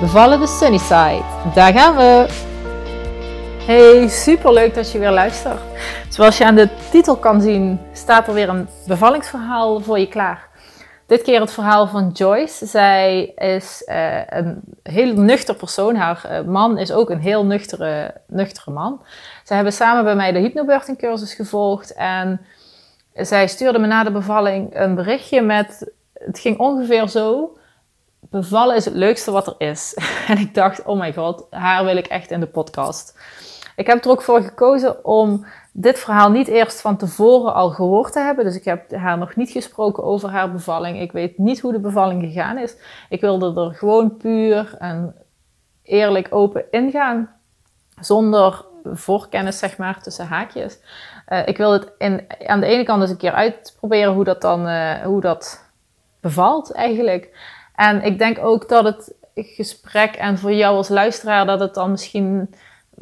[0.00, 1.22] Bevallen de Sunnyside.
[1.54, 2.26] Daar gaan we!
[3.66, 5.60] Hey, super leuk dat je weer luistert.
[6.08, 10.48] Zoals je aan de titel kan zien, staat er weer een bevallingsverhaal voor je klaar.
[11.06, 12.66] Dit keer het verhaal van Joyce.
[12.66, 15.94] Zij is uh, een heel nuchter persoon.
[15.96, 19.02] Haar uh, man is ook een heel nuchtere, nuchtere man.
[19.44, 21.92] Zij hebben samen bij mij de hypnobirthing cursus gevolgd.
[21.94, 22.40] En
[23.14, 25.92] zij stuurde me na de bevalling een berichtje met...
[26.12, 27.54] Het ging ongeveer zo
[28.20, 29.94] bevallen is het leukste wat er is.
[30.28, 33.18] En ik dacht, oh my god, haar wil ik echt in de podcast.
[33.76, 38.12] Ik heb er ook voor gekozen om dit verhaal niet eerst van tevoren al gehoord
[38.12, 38.44] te hebben.
[38.44, 41.00] Dus ik heb haar nog niet gesproken over haar bevalling.
[41.00, 42.76] Ik weet niet hoe de bevalling gegaan is.
[43.08, 45.14] Ik wilde er gewoon puur en
[45.82, 47.34] eerlijk open ingaan.
[48.00, 50.78] Zonder voorkennis, zeg maar, tussen haakjes.
[51.28, 54.40] Uh, ik wil het in, aan de ene kant eens een keer uitproberen hoe dat
[54.40, 55.70] dan uh, hoe dat
[56.20, 57.30] bevalt eigenlijk.
[57.80, 61.90] En ik denk ook dat het gesprek en voor jou als luisteraar dat het dan
[61.90, 62.54] misschien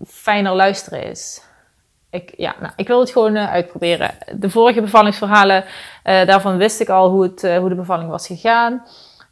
[0.07, 1.43] fijner luisteren is.
[2.11, 4.11] Ik, ja, nou, ik wil het gewoon uh, uitproberen.
[4.37, 8.27] De vorige bevallingsverhalen, uh, daarvan wist ik al hoe, het, uh, hoe de bevalling was
[8.27, 8.87] gegaan.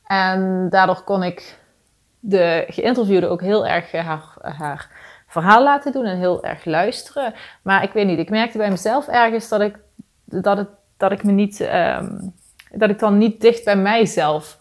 [0.06, 1.58] En daardoor kon ik
[2.20, 4.88] de geïnterviewde ook heel erg haar, haar
[5.26, 7.34] verhaal laten doen en heel erg luisteren.
[7.62, 9.78] Maar ik weet niet, ik merkte bij mezelf ergens dat ik,
[10.24, 12.34] dat het, dat ik me niet, um,
[12.70, 14.58] dat ik dan niet dicht bij mijzelf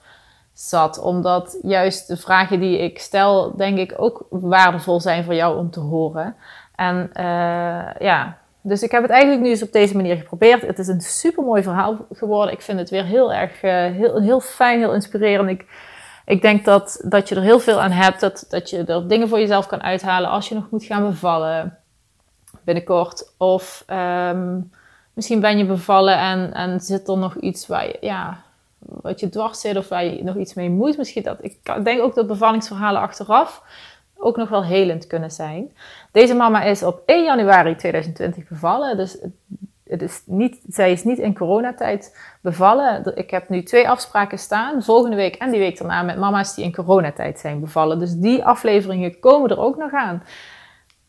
[0.55, 0.99] zat.
[0.99, 5.69] Omdat juist de vragen die ik stel, denk ik, ook waardevol zijn voor jou om
[5.71, 6.35] te horen.
[6.75, 10.61] En uh, ja, dus ik heb het eigenlijk nu eens op deze manier geprobeerd.
[10.61, 12.53] Het is een super mooi verhaal geworden.
[12.53, 15.49] Ik vind het weer heel erg uh, heel, heel fijn, heel inspirerend.
[15.49, 15.65] Ik,
[16.25, 18.19] ik denk dat, dat je er heel veel aan hebt.
[18.19, 21.77] Dat, dat je er dingen voor jezelf kan uithalen als je nog moet gaan bevallen
[22.63, 23.33] binnenkort.
[23.37, 24.71] Of um,
[25.13, 28.43] misschien ben je bevallen en, en zit er nog iets waar je, ja,
[28.85, 30.97] wat je dwars zit of waar je nog iets mee moet.
[30.97, 33.63] Misschien dat, ik denk ook dat bevallingsverhalen achteraf
[34.17, 35.75] ook nog wel helend kunnen zijn.
[36.11, 38.97] Deze mama is op 1 januari 2020 bevallen.
[38.97, 39.17] Dus
[39.83, 43.17] het is niet, zij is niet in coronatijd bevallen.
[43.17, 46.63] Ik heb nu twee afspraken staan, volgende week en die week daarna, met mama's die
[46.63, 47.99] in coronatijd zijn bevallen.
[47.99, 50.23] Dus die afleveringen komen er ook nog aan.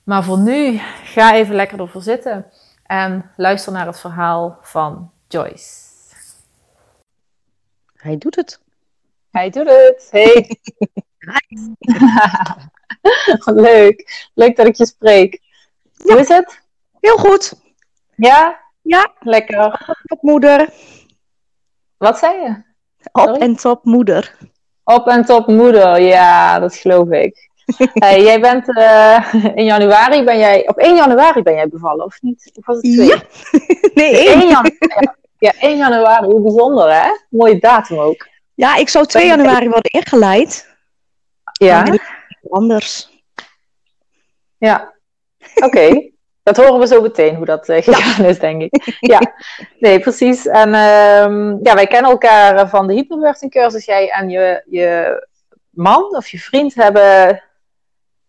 [0.02, 2.46] Maar voor nu, ga even lekker ervoor zitten
[2.86, 5.85] en luister naar het verhaal van Joyce.
[8.06, 8.60] Hij doet het.
[9.30, 10.08] Hij doet het.
[10.10, 10.56] Hey.
[13.66, 14.28] Leuk.
[14.34, 15.40] Leuk dat ik je spreek.
[15.92, 16.12] Ja.
[16.12, 16.62] Hoe is het?
[17.00, 17.54] Heel goed.
[18.16, 18.60] Ja?
[18.82, 19.12] Ja.
[19.20, 19.96] Lekker.
[20.06, 20.68] Op moeder.
[21.96, 22.62] Wat zei je?
[23.12, 24.36] Op en top moeder.
[24.84, 27.50] Op en top moeder, ja, dat geloof ik.
[28.04, 32.22] hey, jij bent uh, in januari, ben jij, op 1 januari ben jij bevallen, of
[32.22, 32.50] niet?
[32.54, 33.06] Of was het 2?
[33.06, 33.22] Ja.
[33.94, 34.76] nee, 1 januari.
[34.78, 37.08] Ja, 1 januari, hoe bijzonder hè?
[37.30, 38.28] Mooie datum ook.
[38.54, 40.76] Ja, ik zou 2 januari worden ingeleid.
[41.52, 41.98] Ja.
[42.50, 43.08] Anders.
[44.58, 44.94] Ja,
[45.54, 45.64] oké.
[45.64, 46.10] Okay.
[46.46, 48.28] Dat horen we zo meteen, hoe dat uh, gegaan ja.
[48.28, 48.96] is, denk ik.
[49.00, 49.20] Ja,
[49.78, 50.46] nee, precies.
[50.46, 53.84] En uh, ja, wij kennen elkaar van de hypnobirthing cursus.
[53.84, 55.26] Jij en je, je
[55.70, 57.42] man of je vriend hebben,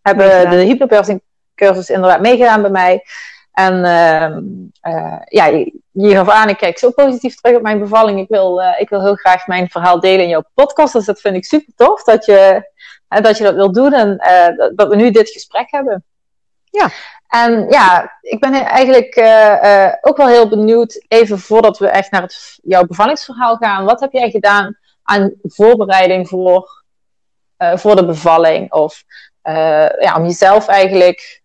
[0.02, 1.22] hebben de hypnobirthing
[1.54, 3.04] cursus inderdaad meegedaan bij mij.
[3.58, 4.36] En uh,
[4.94, 5.46] uh, ja,
[5.92, 8.20] je, gaf aan, ik kijk zo positief terug op mijn bevalling.
[8.20, 10.92] Ik wil, uh, ik wil heel graag mijn verhaal delen in jouw podcast.
[10.92, 12.70] Dus dat vind ik super tof dat je,
[13.08, 14.16] dat, je dat wilt doen en
[14.56, 16.04] dat, dat we nu dit gesprek hebben.
[16.64, 16.88] Ja.
[17.28, 19.18] En ja, ik ben eigenlijk
[20.00, 23.84] ook wel heel benieuwd, even voordat we echt naar het, jouw bevallingsverhaal gaan.
[23.84, 26.84] Wat heb jij gedaan aan voorbereiding voor,
[27.56, 28.72] voor de bevalling?
[28.72, 29.02] Of
[30.00, 31.42] ja, om jezelf eigenlijk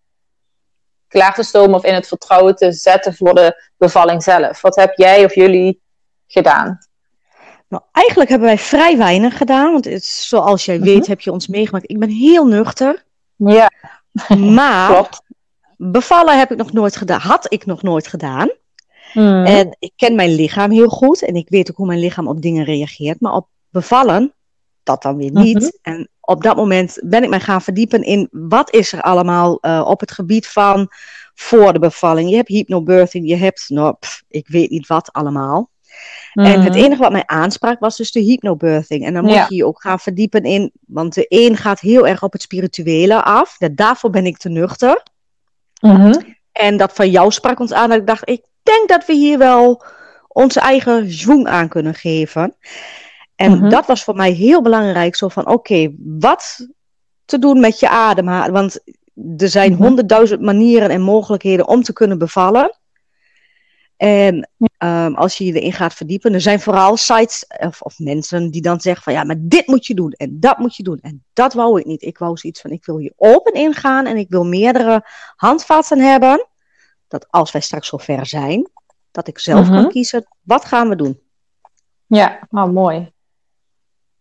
[1.14, 4.60] klaar te stomen of in het vertrouwen te zetten voor de bevalling zelf?
[4.60, 5.80] Wat heb jij of jullie
[6.26, 6.78] gedaan?
[7.68, 11.10] Nou, eigenlijk hebben wij vrij weinig gedaan, want het, zoals jij weet mhm.
[11.10, 11.90] heb je ons meegemaakt.
[11.90, 13.04] Ik ben heel nuchter.
[13.36, 13.70] Ja.
[14.38, 15.22] Maar Klopt.
[15.76, 18.50] bevallen heb ik nog nooit gedaan, had ik nog nooit gedaan.
[19.14, 19.44] Mhm.
[19.44, 22.42] En ik ken mijn lichaam heel goed en ik weet ook hoe mijn lichaam op
[22.42, 23.20] dingen reageert.
[23.20, 24.32] Maar op bevallen,
[24.84, 25.78] dat dan weer niet.
[25.82, 25.94] Mhm.
[25.94, 29.84] En op dat moment ben ik mij gaan verdiepen in wat is er allemaal uh,
[29.86, 30.88] op het gebied van
[31.34, 32.30] voor de bevalling.
[32.30, 35.70] Je hebt hypnobirthing, je hebt, nou, pff, ik weet niet wat allemaal.
[36.32, 39.04] En het enige wat mij aansprak was dus de hypnobirthing.
[39.04, 42.22] En dan moet je je ook gaan verdiepen in, want de een gaat heel erg
[42.22, 43.56] op het spirituele af.
[43.72, 45.02] daarvoor ben ik te nuchter.
[46.52, 49.38] En dat van jou sprak ons aan dat ik dacht, ik denk dat we hier
[49.38, 49.84] wel
[50.28, 52.56] onze eigen zwoeng aan kunnen geven.
[53.36, 53.68] En mhm.
[53.68, 55.16] dat was voor mij heel belangrijk.
[55.16, 56.68] Zo van, oké, wat
[57.24, 58.52] te doen met je adem?
[58.52, 58.80] Want
[59.36, 59.82] er zijn mhm.
[59.82, 62.78] honderdduizend manieren en mogelijkheden om te kunnen bevallen.
[63.96, 64.48] En
[64.78, 68.62] um, als je je erin gaat verdiepen, er zijn vooral sites of, of, mensen die
[68.62, 70.98] dan zeggen van ja, maar dit moet je doen en dat moet je doen.
[71.00, 72.02] En dat wou ik niet.
[72.02, 76.46] Ik wou zoiets van ik wil hier open ingaan en ik wil meerdere handvatten hebben.
[77.08, 78.70] Dat als wij straks zover zijn,
[79.10, 79.88] dat ik zelf kan mhm.
[79.88, 81.20] kiezen, wat gaan we doen?
[82.06, 83.12] Ja, oh, mooi.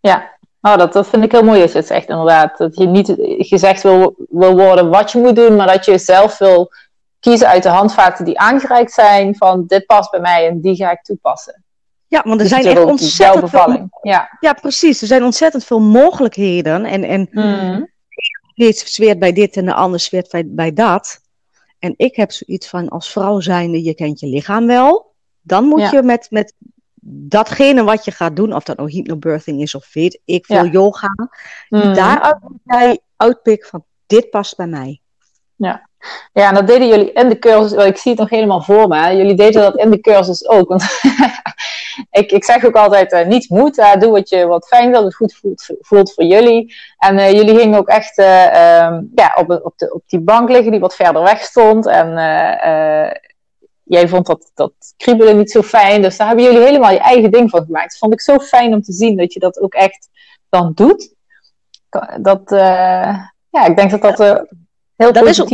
[0.07, 2.57] Ja, oh, dat, dat vind ik heel mooi je het zegt inderdaad.
[2.57, 6.38] Dat je niet gezegd wil, wil worden wat je moet doen, maar dat je zelf
[6.38, 6.71] wil
[7.19, 10.91] kiezen uit de handvaten die aangereikt zijn van dit past bij mij en die ga
[10.91, 11.63] ik toepassen.
[12.07, 13.89] Ja, want er dus zijn echt ontzettend veel...
[14.01, 14.38] Ja.
[14.39, 15.01] ja, precies.
[15.01, 17.88] Er zijn ontzettend veel mogelijkheden en, en mm.
[18.73, 21.21] zweert bij dit en de ander zweert bij, bij dat.
[21.79, 25.13] En ik heb zoiets van, als vrouw zijnde, je kent je lichaam wel.
[25.41, 26.53] Dan moet je met, met
[27.05, 31.07] datgene wat je gaat doen, of dat nou hypnobirthing is of weet ik veel, yoga.
[31.69, 31.94] Mm.
[31.94, 35.01] Daaruit moet jij uitpikken van, dit past bij mij.
[35.55, 35.89] Ja.
[36.33, 37.85] Ja, en dat deden jullie in de cursus.
[37.85, 39.15] Ik zie het nog helemaal voor me.
[39.15, 40.69] Jullie deden dat in de cursus ook.
[40.69, 40.83] Want
[42.21, 43.77] ik, ik zeg ook altijd: uh, niets moet.
[43.77, 46.75] Uh, doe wat je wat fijn wilt, het goed voelt, voelt voor jullie.
[46.97, 50.71] En uh, jullie gingen ook echt um, ja, op, op, de, op die bank liggen
[50.71, 51.88] die wat verder weg stond.
[51.88, 52.17] En
[53.83, 56.01] jij vond dat, dat kriebelen niet zo fijn.
[56.01, 57.89] Dus daar hebben jullie helemaal je eigen ding van gemaakt.
[57.89, 60.09] Dat vond ik zo fijn om te zien dat je dat ook echt
[60.50, 61.15] dan doet.
[62.21, 62.41] Dat,
[63.50, 64.45] ja, ik denk dat dat
[64.95, 65.50] Heel dat is ook,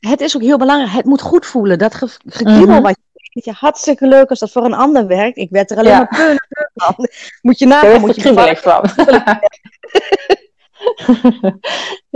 [0.00, 0.92] Het is ook heel belangrijk.
[0.92, 1.78] Het moet goed voelen.
[1.78, 5.36] Dat ge gekriebel mm wat je je hartstikke leuk als dat voor een ander werkt.
[5.36, 6.94] Ik werd er alleen maar peunen van.
[7.42, 8.00] Moet je nagaan.
[8.00, 8.90] Moet je kriebelig van.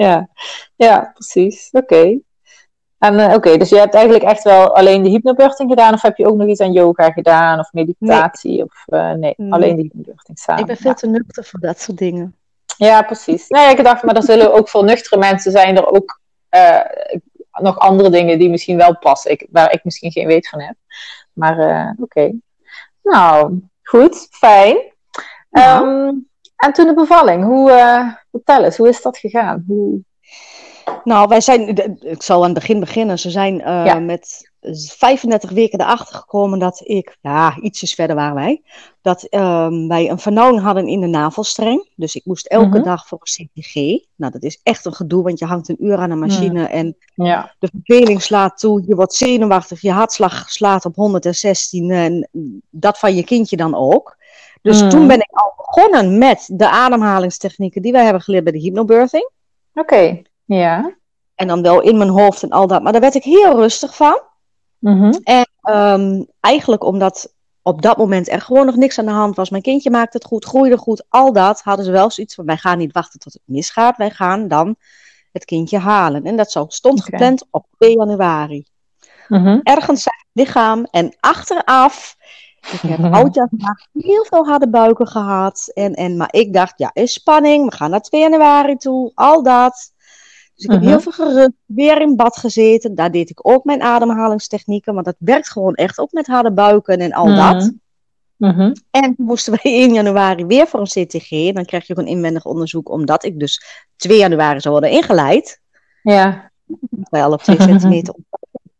[0.04, 0.28] ja.
[0.76, 1.68] ja, precies.
[1.72, 2.18] Oké.
[3.06, 6.16] En uh, oké, dus je hebt eigenlijk echt wel alleen de hypnobirthing gedaan, of heb
[6.16, 8.64] je ook nog iets aan yoga gedaan, of meditatie, nee.
[8.64, 10.60] of uh, nee, alleen de hypnobirthing samen.
[10.60, 12.34] Ik ben veel te nuchter voor dat soort dingen.
[12.76, 13.48] Ja, precies.
[13.48, 16.20] Nee, ik dacht, maar er zullen ook veel nuchtere mensen zijn er ook
[16.50, 16.80] uh,
[17.60, 20.74] nog andere dingen die misschien wel passen, ik, waar ik misschien geen weet van heb.
[21.32, 22.32] Maar oké.
[23.02, 24.76] Nou, goed, fijn.
[25.50, 27.70] Um, en toen de bevalling, hoe,
[28.30, 29.64] vertel eens, hoe is dat gegaan?
[29.66, 30.00] Hoe...
[31.04, 31.68] Nou, wij zijn,
[32.00, 33.18] ik zal aan het begin beginnen.
[33.18, 33.98] Ze zijn uh, ja.
[33.98, 38.62] met 35 weken erachter gekomen dat ik, ja, ietsjes verder waren wij,
[39.02, 41.88] dat um, wij een vernauwing hadden in de navelstreng.
[41.96, 42.82] Dus ik moest elke mm -hmm.
[42.82, 43.74] dag voor een CTG.
[44.16, 46.66] Nou, dat is echt een gedoe, want je hangt een uur aan een machine mm.
[46.66, 47.54] en ja.
[47.58, 48.82] de verveling slaat toe.
[48.86, 52.28] Je wordt zenuwachtig, je hartslag slaat op 116 en
[52.70, 54.16] dat van je kindje dan ook.
[54.62, 54.88] Dus mm.
[54.88, 59.30] toen ben ik al begonnen met de ademhalingstechnieken die wij hebben geleerd bij de hypnobirthing.
[59.74, 60.24] Oké, okay.
[60.46, 60.96] Ja.
[61.34, 62.82] En dan wel in mijn hoofd en al dat.
[62.82, 64.20] Maar daar werd ik heel rustig van.
[64.78, 69.36] Mm En um, eigenlijk omdat op dat moment er gewoon nog niks aan de hand
[69.36, 69.50] was.
[69.50, 71.62] Mijn kindje maakte het goed, groeide goed, al dat.
[71.62, 73.96] Hadden ze wel zoiets van, wij gaan niet wachten tot het misgaat.
[73.96, 74.76] Wij gaan dan
[75.32, 76.24] het kindje halen.
[76.24, 76.96] En dat stond okay.
[76.96, 78.64] gepland op 2 januari.
[79.28, 82.16] Mm Ergens zijn het lichaam en achteraf...
[82.72, 85.70] Ik heb oudjaar vandaag heel veel harde buiken gehad.
[85.74, 87.70] En, en, maar ik dacht, ja, is spanning.
[87.70, 89.12] We gaan naar 2 januari toe.
[89.14, 89.92] Al dat.
[90.56, 91.00] Dus ik heb heel mhm.
[91.00, 92.94] veel gerust, weer in bad gezeten.
[92.94, 96.98] Daar deed ik ook mijn ademhalingstechnieken, want dat werkt gewoon echt ook met harde buiken
[96.98, 97.54] en al dat.
[97.54, 97.70] Mhm.
[98.36, 98.74] Mhm.
[98.90, 101.52] En moesten we in januari weer voor een CTG.
[101.54, 103.64] Dan krijg je ook een inwendig onderzoek, omdat ik dus
[103.96, 105.60] 2 januari zou worden ingeleid.
[106.02, 106.50] Ja.
[107.10, 108.14] Wel op 2 centimeter.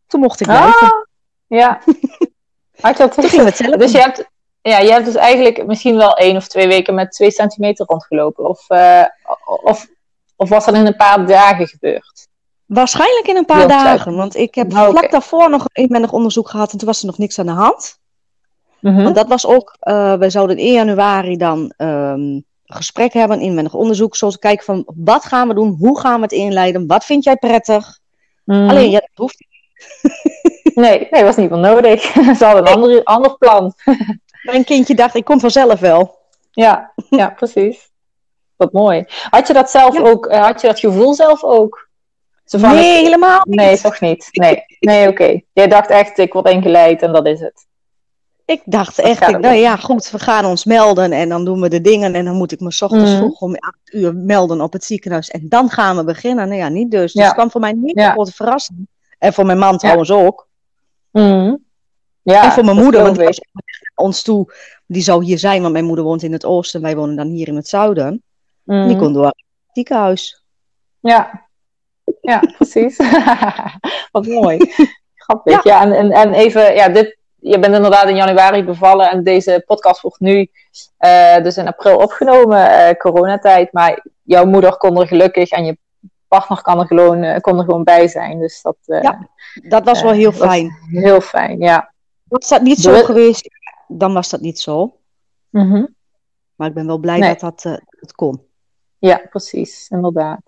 [0.06, 0.87] Toen mocht ik blijven.
[0.87, 1.04] Ah,
[1.47, 1.80] ja.
[2.80, 4.30] Had je dat toen ging het zelf dus je hebt,
[4.62, 8.49] ja, je hebt dus eigenlijk misschien wel één of twee weken met 2 centimeter rondgelopen.
[8.49, 9.04] Of, uh,
[9.62, 9.87] of
[10.37, 12.28] of was dat in een paar dagen gebeurd?
[12.66, 14.16] Waarschijnlijk in een paar dagen.
[14.16, 17.19] Want ik heb oh, vlak daarvoor nog inwendig onderzoek gehad en toen was er nog
[17.19, 17.99] niks aan de hand.
[18.81, 23.40] Mm Want dat was ook, uh, we zouden in 1 januari dan um, gesprek hebben,
[23.40, 24.16] inwendig onderzoek.
[24.16, 27.37] Zoals kijken van wat gaan we doen, hoe gaan we het inleiden, wat vind jij
[27.37, 27.99] prettig.
[28.45, 28.69] Mm.
[28.69, 29.55] Alleen, ja, dat hoeft niet.
[30.85, 32.02] nee, nee, was niet wel nodig.
[32.38, 33.73] Ze hadden een ander, ander plan.
[34.43, 36.19] Mijn kindje dacht, ik kom vanzelf wel.
[36.50, 37.90] Ja, ja precies.
[38.56, 39.04] Wat mooi.
[39.30, 41.88] Had je dat zelf ook, eh, had je dat gevoel zelf ook?
[42.44, 43.56] Zo van, nee, helemaal niet.
[43.56, 44.28] Nee, toch niet.
[44.30, 45.40] Nee, nee oké.
[45.52, 47.66] Jij dacht echt, ik word ingeleid en dat is het.
[48.44, 51.68] Ik dacht echt, ik, nou ja, goed, we gaan ons melden en dan doen we
[51.68, 52.14] de dingen.
[52.14, 53.16] En dan moet ik me s ochtends mm.
[53.16, 55.30] vroeg om acht uur melden op het ziekenhuis.
[55.30, 56.48] En dan gaan we beginnen.
[56.48, 57.12] Nou ja, niet dus.
[57.12, 58.88] Dus het kwam voor mij niet een grote verrassing.
[59.18, 60.48] En voor mijn man trouwens ook.
[61.10, 61.64] Mm.
[62.22, 63.40] Ja, en voor mijn moeder, want die was
[63.94, 64.52] ons toe.
[64.86, 66.80] Die zou hier zijn, want mijn moeder woont in het oosten.
[66.80, 68.22] Wij wonen dan hier in het zuiden.
[68.66, 68.88] Mm.
[68.88, 70.44] Die kon door het ziekenhuis.
[71.00, 71.49] Ja,
[72.20, 72.96] ja precies.
[74.12, 74.73] Wat mooi.
[75.14, 75.64] Grappig.
[75.64, 79.62] Ja, en, en, en even, ja, dit, je bent inderdaad in januari bevallen en deze
[79.66, 80.50] podcast wordt nu
[81.00, 83.73] uh, dus in april opgenomen, uh, coronatijd.
[83.73, 85.78] Maar jouw moeder kon er gelukkig en je
[86.28, 88.38] partner kan er gewoon, uh, kon er gewoon bij zijn.
[88.38, 89.28] Dus dat, ja,
[89.68, 90.70] dat was wel heel fijn.
[90.90, 91.92] Heel fijn, ja.
[92.25, 93.49] Was dat niet zo geweest,
[93.88, 94.96] dan was dat niet zo.
[95.50, 95.94] Mm -hmm.
[96.54, 98.46] Maar ik ben wel blij dat dat het kon.
[99.06, 100.40] Ja, precies, inderdaad.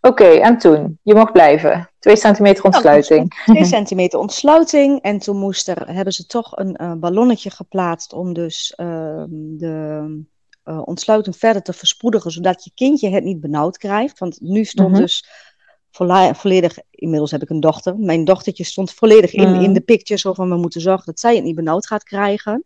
[0.00, 0.98] Oké, en toen?
[1.02, 1.90] Je mocht blijven.
[1.98, 3.42] Twee centimeter ontsluiting.
[3.44, 5.00] twee centimeter ontsluiting.
[5.00, 10.06] En toen moest er, hebben ze toch een uh, ballonnetje geplaatst om dus uh, de
[10.64, 14.18] uh, ontsluiting verder te verspoedigen, zodat je kindje het niet benauwd krijgt.
[14.18, 15.00] Want nu stond -huh.
[15.00, 15.26] dus
[16.32, 20.32] volledig, inmiddels heb ik een dochter, mijn dochtertje stond volledig in, in de picture, zo
[20.32, 22.64] van we moeten zorgen dat zij het niet benauwd gaat krijgen.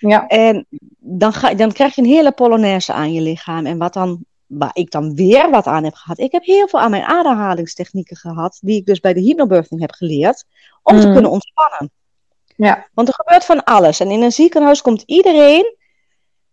[0.00, 0.26] Ja.
[0.26, 0.66] En
[0.98, 3.66] dan, ga, dan krijg je een hele polonaise aan je lichaam.
[3.66, 6.18] En wat dan waar ik dan weer wat aan heb gehad.
[6.18, 9.92] Ik heb heel veel aan mijn ademhalingstechnieken gehad, die ik dus bij de hypnobirthing heb
[9.92, 10.44] geleerd,
[10.82, 11.90] om te kunnen ontspannen.
[12.56, 12.88] Ja.
[12.94, 14.00] Want er gebeurt van alles.
[14.00, 15.76] En in een ziekenhuis komt iedereen.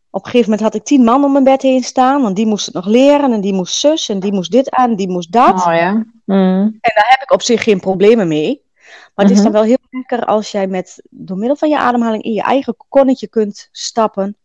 [0.09, 2.45] Op een gegeven moment had ik tien man om mijn bed heen staan, want die
[2.45, 5.31] moest het nog leren en die moest zus en die moest dit aan, die moest
[5.31, 5.65] dat.
[5.65, 5.91] Oh, ja.
[6.25, 6.77] Mm.
[6.81, 8.61] En daar heb ik op zich geen problemen mee.
[9.15, 12.23] Maar het is dan wel heel lekker als jij met, door middel van je ademhaling
[12.23, 14.37] in je eigen konnetje kunt stappen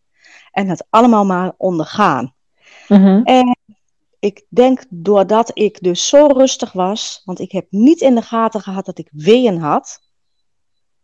[0.51, 2.35] en het allemaal maar ondergaan.
[2.89, 3.25] Mm-hmm.
[3.25, 3.57] En
[4.19, 8.61] ik denk doordat ik dus zo rustig was, want ik heb niet in de gaten
[8.61, 10.01] gehad dat ik weeën had.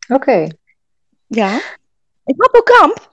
[0.09, 0.49] Oké.
[1.27, 1.61] Ja.
[2.25, 3.11] Ik had ook kramp.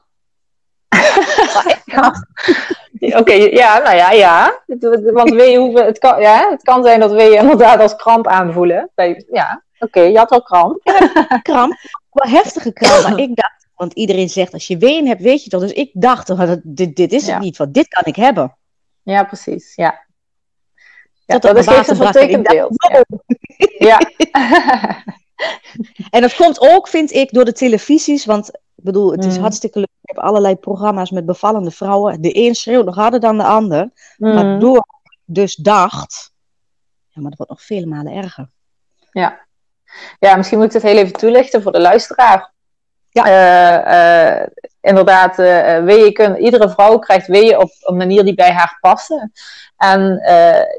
[3.20, 4.62] Oké, ja, nou ja, ja.
[5.14, 8.92] Want weeën hoeven, het, kan, ja, het kan zijn dat weeën inderdaad als kramp aanvoelen.
[9.32, 10.82] Ja, oké, je had wel kramp.
[11.42, 11.78] kramp,
[12.10, 13.04] wel heftige kramp.
[13.04, 15.62] Maar ik dacht, want iedereen zegt als je weeën hebt, weet je dat.
[15.62, 16.34] Dus ik dacht,
[16.64, 18.58] dit, dit is het niet, want dit kan ik hebben.
[19.10, 19.76] Ja, precies.
[19.76, 20.06] Ja.
[21.26, 22.74] ja dat, dat is geeft een vertekend beeld.
[23.78, 23.98] Ja.
[26.16, 28.26] en dat komt ook, vind ik, door de televisies.
[28.26, 29.42] Want ik bedoel, het is mm.
[29.42, 29.90] hartstikke leuk.
[30.02, 32.22] Ik heb allerlei programma's met bevallende vrouwen.
[32.22, 33.92] De een schreeuwt nog harder dan de ander.
[34.18, 34.34] Mm.
[34.34, 34.86] Maar door
[35.26, 36.34] dus dacht,
[37.08, 38.50] ja, maar dat wordt nog vele malen erger.
[39.12, 39.48] Ja.
[40.20, 42.54] Ja, misschien moet ik het heel even toelichten voor de luisteraar.
[43.10, 43.26] Ja.
[43.26, 44.46] Uh, uh,
[44.82, 45.36] inderdaad,
[46.14, 49.32] kunnen, iedere vrouw krijgt weeën op een manier die bij haar passen.
[49.78, 50.22] En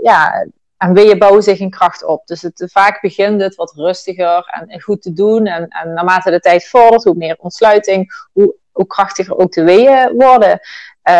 [0.02, 0.46] ja,
[0.76, 2.26] en weeën bouwen zich in kracht op.
[2.26, 5.46] Dus het, vaak begint het wat rustiger en, goed te doen.
[5.46, 10.12] En, en, naarmate de tijd vordert, hoe meer ontsluiting, hoe, hoe krachtiger ook de weeën
[10.16, 10.60] worden.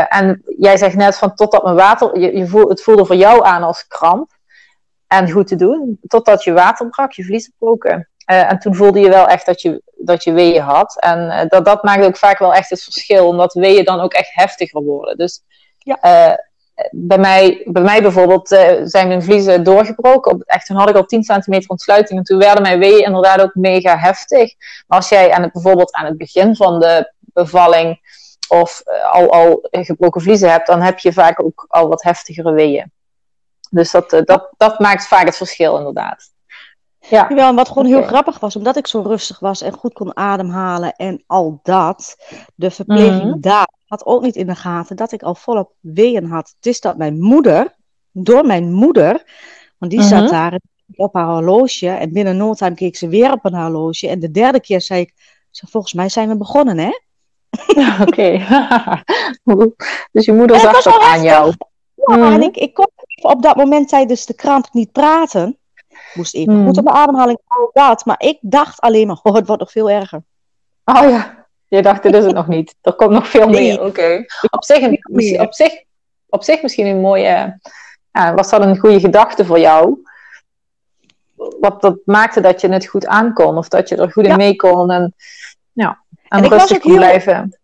[0.09, 3.63] en jij zegt net van totdat mijn water, je, je het voelde voor jou aan
[3.63, 4.31] als kramp.
[5.07, 8.10] En goed te doen, totdat je water brak, je vliezen broken.
[8.31, 10.97] Uh, en toen voelde je wel echt dat je, dat je weeën had.
[11.01, 14.13] En uh, dat, dat maakt ook vaak wel echt het verschil, omdat weeën dan ook
[14.13, 15.17] echt heftiger worden.
[15.17, 15.43] Dus
[15.79, 15.99] ja.
[16.03, 16.37] uh,
[16.91, 18.49] bij, mij, bij mij bijvoorbeeld
[18.85, 20.33] zijn mijn vliezen doorgebroken.
[20.33, 23.41] Op, echt, toen had ik al 10 centimeter ontsluiting en toen werden mijn weeën inderdaad
[23.41, 24.55] ook mega heftig.
[24.87, 28.01] Maar als jij aan het, bijvoorbeeld aan het begin van de bevalling
[28.49, 32.93] of al, al gebroken vliezen hebt, dan heb je vaak ook al wat heftigere weeën.
[33.71, 36.31] Dus dat, dat, dat maakt vaak het verschil inderdaad.
[37.09, 37.27] Ja.
[37.29, 40.93] Jawel, wat gewoon heel grappig was, omdat ik zo rustig was en goed kon ademhalen
[40.97, 42.17] en al dat.
[42.55, 43.41] De verpleging mm.
[43.41, 46.53] daar had ook niet in de gaten dat ik al volop weeën had.
[46.57, 47.75] Het is dat mijn moeder,
[48.13, 49.25] door mijn moeder,
[49.79, 50.31] want die zat mhm.
[50.31, 50.61] daar
[50.97, 54.09] op haar horloge en binnen no time keek ze weer op een horloge.
[54.09, 55.15] En de derde keer zei ik,
[55.51, 56.91] volgens mij zijn we begonnen hè?
[58.07, 58.47] Oké.
[60.13, 61.53] dus je moeder zag dat aan jou.
[61.95, 62.43] Ja, en mhm.
[62.43, 62.89] ik, ik kon
[63.23, 65.60] op dat moment tijdens de kramp niet praten
[66.15, 66.67] moest even hmm.
[66.67, 68.05] goed op mijn ademhaling, al dat.
[68.05, 70.23] Maar ik dacht alleen maar, oh, het wordt nog veel erger.
[70.85, 72.75] Oh ja, je dacht, dit is het nog niet.
[72.81, 73.83] Er komt nog veel meer.
[73.85, 74.25] Oké.
[74.51, 74.89] Op, zich
[75.41, 75.73] op, zich,
[76.29, 77.59] op zich misschien een mooie...
[78.13, 79.99] Ja, was dat een goede gedachte voor jou?
[81.61, 83.57] Wat dat maakte dat je het goed aankon.
[83.57, 84.91] Of dat je er goed in mee kon.
[84.91, 85.15] En,
[85.73, 87.61] ja, en, en rustig kon blijven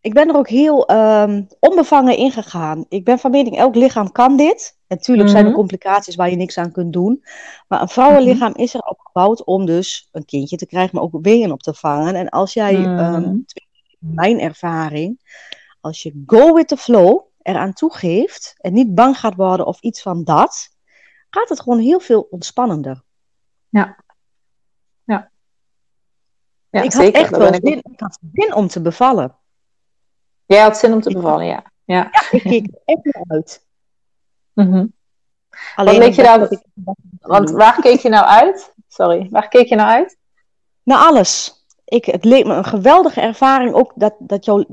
[0.00, 2.84] ik ben er ook heel um, onbevangen in gegaan.
[2.88, 4.76] Ik ben van mening, elk lichaam kan dit.
[4.88, 5.58] Natuurlijk zijn er mhm.
[5.58, 7.24] complicaties waar je niks aan kunt doen.
[7.68, 11.52] Maar een vrouwenlichaam is er opgebouwd om dus een kindje te krijgen, maar ook weeën
[11.52, 12.14] op te vangen.
[12.14, 13.44] En als jij, um,
[13.98, 15.20] mijn ervaring,
[15.80, 20.02] als je go with the flow eraan toegeeft en niet bang gaat worden of iets
[20.02, 20.68] van dat,
[21.30, 23.02] gaat het gewoon heel veel ontspannender.
[23.68, 24.04] Ja.
[25.04, 25.30] Ja.
[26.70, 29.36] ja ik had echt wel zin, ik had zin om te bevallen.
[30.46, 31.64] Jij had zin om te bevallen, ja.
[31.84, 33.66] Ja, ja ik keek er echt naar uit.
[34.64, 34.96] Mm
[35.74, 36.58] Alleen Wat je nou,
[37.20, 38.74] want waar keek je nou uit?
[38.88, 40.18] Sorry, waar keek je nou uit?
[40.82, 41.64] Naar alles.
[41.84, 44.64] ik, het leek me een geweldige ervaring ook dat, dat, jou,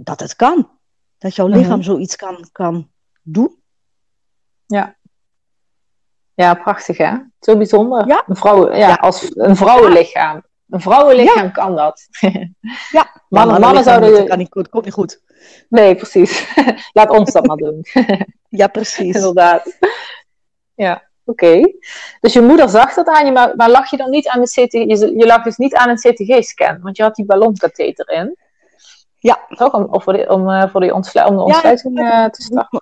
[0.00, 0.70] dat het kan.
[1.18, 1.82] Dat jouw lichaam mhm.
[1.82, 2.90] zoiets kan, kan
[3.22, 3.56] doen.
[4.66, 4.96] Ja.
[6.34, 7.16] Ja, prachtig hè?
[7.40, 8.06] Zo bijzonder.
[8.06, 8.24] Ja.
[8.26, 10.42] Een vrouw, ja, Als een vrouwenlichaam.
[10.68, 12.06] Een vrouwenlichaam kan dat.
[12.96, 14.12] ja, mannen, mannen zouden...
[14.12, 15.22] Dat kan niet goed, komt niet goed.
[15.68, 16.54] Nee, precies.
[16.92, 17.84] Laat ons dat maar doen.
[18.48, 19.14] ja, precies.
[19.14, 19.78] Inderdaad.
[20.74, 21.04] Ja.
[21.24, 21.60] Oké.
[22.20, 24.46] Dus je moeder zag dat aan je, maar, maar lag je dan niet aan de
[24.46, 24.72] CTG?
[24.72, 28.36] Je, je lag dus niet aan een CTG-scan, want je had die ballonkatheter in.
[29.18, 29.46] Ja.
[29.48, 29.72] Toch?
[29.72, 32.80] Om, voor, die, om, uh, voor die ontslu om de ontsluiting ja, uh, te starten.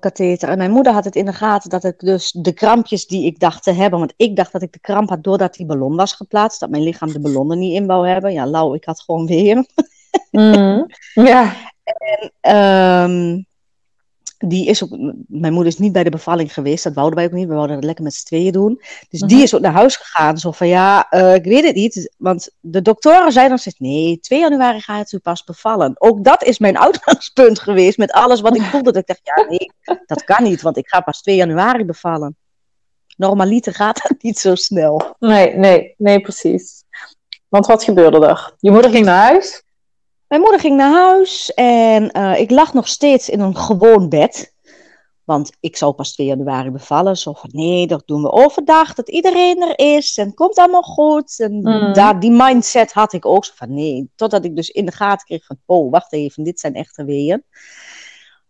[0.00, 0.48] Katheter.
[0.48, 3.40] En mijn moeder had het in de gaten dat ik dus de krampjes die ik
[3.40, 6.12] dacht te hebben, want ik dacht dat ik de kramp had doordat die ballon was
[6.12, 8.32] geplaatst, dat mijn lichaam de ballon er niet in wou hebben.
[8.32, 9.66] Ja, lauw, ik had gewoon weer.
[10.30, 10.86] Mm.
[11.14, 11.54] ja.
[11.84, 13.46] En um,
[14.44, 14.90] die is ook,
[15.26, 17.48] mijn moeder is niet bij de bevalling geweest, dat wouden wij ook niet.
[17.48, 18.82] We wouden het lekker met z'n tweeën doen.
[19.08, 19.42] Dus die mhm.
[19.42, 20.38] is ook naar huis gegaan.
[20.38, 22.14] Zo van ja, uh, ik weet het niet.
[22.16, 25.94] Want de doktoren zeiden dan steeds: nee, 2 januari ga je u pas bevallen.
[25.98, 28.92] Ook dat is mijn uitgangspunt geweest met alles wat ik voelde.
[28.92, 32.36] Dat ik dacht: ja, nee, dat kan niet, want ik ga pas 2 januari bevallen.
[33.16, 35.16] Normaliter gaat dat niet zo snel.
[35.18, 36.84] Nee, nee, nee, precies.
[37.48, 38.54] Want wat gebeurde er?
[38.58, 39.62] Je moeder ging naar huis?
[40.32, 44.54] Mijn moeder ging naar huis en uh, ik lag nog steeds in een gewoon bed.
[45.24, 47.16] Want ik zou pas 2 januari bevallen.
[47.16, 48.94] Zo van nee, dat doen we overdag.
[48.94, 51.40] Dat iedereen er is en komt allemaal goed.
[51.40, 51.92] En mm.
[51.92, 53.44] daar, die mindset had ik ook.
[53.44, 56.60] Zo van nee, totdat ik dus in de gaten kreeg van oh, wacht even, dit
[56.60, 57.44] zijn echte weeën.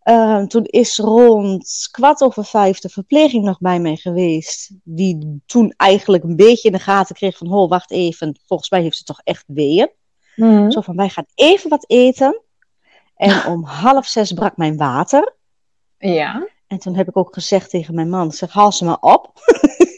[0.04, 4.70] Uh, toen is rond kwart over vijf de verpleging nog bij mij geweest.
[4.84, 8.82] Die toen eigenlijk een beetje in de gaten kreeg van oh, wacht even, volgens mij
[8.82, 9.90] heeft ze toch echt weeën.
[10.36, 10.70] Mm.
[10.70, 12.40] Zo van, wij gaan even wat eten.
[13.16, 15.34] En om half zes brak mijn water.
[15.98, 16.48] Ja.
[16.66, 19.32] En toen heb ik ook gezegd tegen mijn man, zeg, haal ze maar op.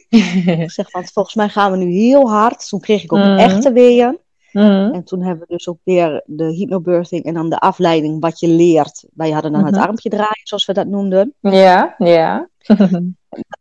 [0.65, 2.69] ik zeg, want volgens mij gaan we nu heel hard.
[2.69, 3.37] Toen kreeg ik ook mm.
[3.37, 4.19] echte weeën.
[4.53, 4.93] Mm.
[4.93, 8.49] En toen hebben we dus ook weer de hypnobirthing en dan de afleiding, wat je
[8.49, 9.05] leert.
[9.15, 9.85] Wij hadden dan het mhm.
[9.85, 11.35] armpje draaien, zoals we dat noemden.
[11.41, 12.49] Ja, ja.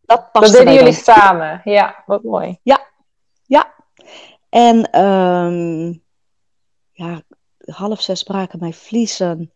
[0.05, 1.61] dat, dat deden jullie samen.
[1.63, 2.59] Ja, wat mooi.
[2.63, 2.87] Ja,
[3.45, 3.73] ja.
[4.49, 6.03] En um,
[6.93, 7.21] ja,
[7.65, 9.51] half zes braken mijn vliezen.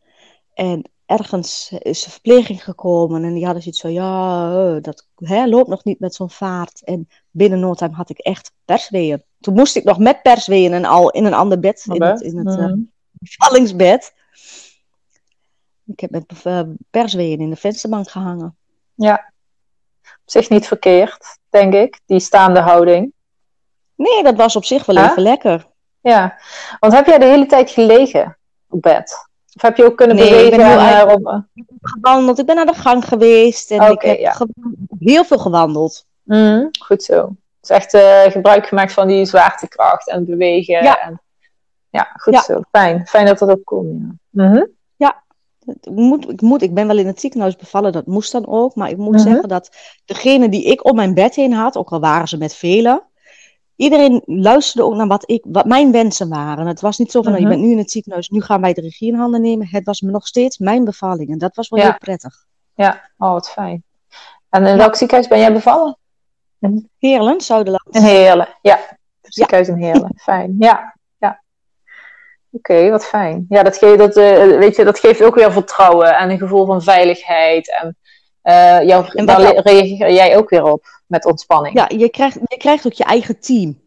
[0.53, 5.45] En ergens is de verpleging gekomen en die hadden zoiets van, ja, eh, dat hè,
[5.45, 6.83] loopt nog niet met zo'n vaart.
[6.83, 9.23] En binnen no time had ik echt persweeën.
[9.39, 12.37] Toen moest ik nog met persweeën en al in een ander bed, in het, in
[12.37, 12.73] het uh,
[13.11, 14.13] bevallingsbed.
[15.85, 18.57] Ik heb met uh, persweeën in de vensterbank gehangen.
[18.93, 19.33] Ja,
[20.01, 23.13] op zich niet verkeerd, denk ik, die staande houding.
[23.95, 25.67] Nee, dat was op zich wel even lekker.
[26.07, 26.37] Ja,
[26.79, 28.37] want heb jij de hele tijd gelegen
[28.69, 29.27] op bed?
[29.55, 30.45] Of heb je ook kunnen bewegen?
[30.45, 31.39] Ik ben heel uh,
[31.81, 32.39] gewandeld.
[32.39, 34.45] Ik ben naar de gang geweest en ik heb
[34.99, 36.05] heel veel gewandeld.
[36.23, 37.35] Mm, goed zo.
[37.59, 40.83] Dus echt uh, gebruik gemaakt van die zwaartekracht en bewegen.
[40.83, 41.21] Ja, en,
[41.89, 42.61] ja goed zo.
[42.71, 43.07] Fijn.
[43.07, 44.19] Fijn dat dat ook kon.
[44.29, 44.43] Ja.
[44.43, 44.67] Mm -hmm.
[44.95, 45.23] ja.
[45.65, 48.75] Ik, moet, ik, moet, ik ben wel in het ziekenhuis bevallen, dat moest dan ook.
[48.75, 49.23] Maar ik moet mhm.
[49.23, 52.55] zeggen dat degene die ik om mijn bed heen had, ook al waren ze met
[52.55, 53.03] velen,
[53.77, 56.67] iedereen luisterde ook naar wat, ik, wat mijn wensen waren.
[56.67, 57.57] Het was niet zo van, nou, je mhm.
[57.57, 59.67] bent nu in het ziekenhuis, nu gaan wij de regie in handen nemen.
[59.67, 62.45] Het was me nog steeds mijn bevalling en dat was wel heel prettig.
[62.73, 63.83] Ja, oh wat fijn.
[64.49, 65.97] En in welk ziekenhuis ben jij bevallen?
[66.59, 67.95] In Heerlen, Zuiderland.
[67.95, 68.79] In Heerlen, ja.
[69.21, 70.55] Ziekenhuis in Heerlen, fijn.
[70.59, 71.41] Ja, ja.
[72.51, 73.45] Oké, wat fijn.
[73.49, 76.65] Ja, dat, geeft, dat, uh, weet je, dat geeft ook weer vertrouwen en een gevoel
[76.65, 77.79] van veiligheid.
[77.81, 77.97] En,
[78.47, 81.75] uh, jou, en daar reageer jij ook weer op met ontspanning.
[81.75, 83.79] Ja, je krijgt, je krijgt ook je eigen team.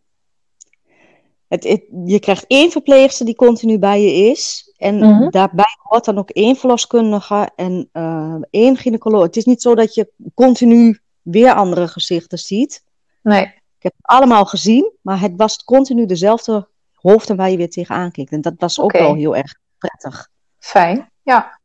[1.48, 4.72] Het, je krijgt één verpleegster die continu bij je is.
[4.76, 5.30] En mhm.
[5.30, 9.22] daarbij hoort dan ook één verloskundige en uh, één gynaecoloog.
[9.22, 12.84] Het is niet zo dat je continu weer andere gezichten ziet.
[13.22, 13.42] Nee.
[13.42, 18.10] Ik heb het allemaal gezien, maar het was continu dezelfde hoofden waar je weer tegenaan
[18.10, 18.32] kijkt.
[18.32, 20.28] En dat was ook wel heel erg prettig.
[20.58, 21.59] Fijn, ja.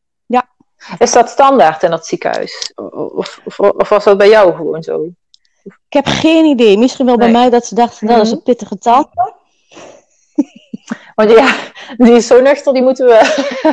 [0.89, 0.95] Ja.
[0.98, 2.71] Is dat standaard in dat ziekenhuis?
[2.76, 5.08] Of, of, of was dat bij jou gewoon zo?
[5.63, 6.78] Ik heb geen idee.
[6.78, 8.50] Misschien wel bij mij dat ze dachten, nou, dat is een mhm.
[8.50, 9.34] pittige tante.
[11.15, 11.56] Want ja,
[11.98, 13.19] die is zo nuchter, die moeten we,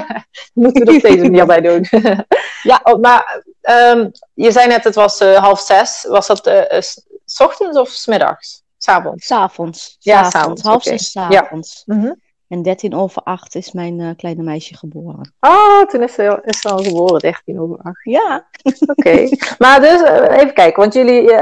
[0.63, 1.87] moeten we er steeds meer bij doen.
[2.63, 6.07] ja, oh, maar um, je zei net, het was uh, half zes.
[6.09, 6.81] Was dat uh,
[7.25, 8.63] s ochtends of s middags?
[8.79, 9.27] S'avonds?
[9.27, 9.97] S'avonds.
[10.01, 10.63] Ja, s'avonds.
[10.63, 11.83] Half zes s'avonds.
[11.87, 11.95] Ja.
[11.95, 12.21] Mm -hmm.
[12.53, 15.35] En 13 over 8 is mijn uh, kleine meisje geboren.
[15.41, 18.05] Oh, toen is ze, is ze al geboren, 13 over 8.
[18.05, 18.47] Ja.
[18.87, 19.29] Oké.
[19.59, 21.39] maar dus, uh, even kijken, want jullie uh,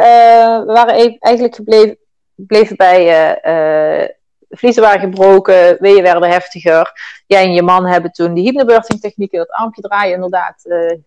[0.65, 1.99] waren even, eigenlijk gebleven,
[2.35, 4.15] bleven bij,
[4.49, 6.93] vliezen waren gebroken, weeën werden heftiger.
[7.27, 10.63] Jij en je man hebben toen die hypnobirthing technieken, dat armpje draaien inderdaad,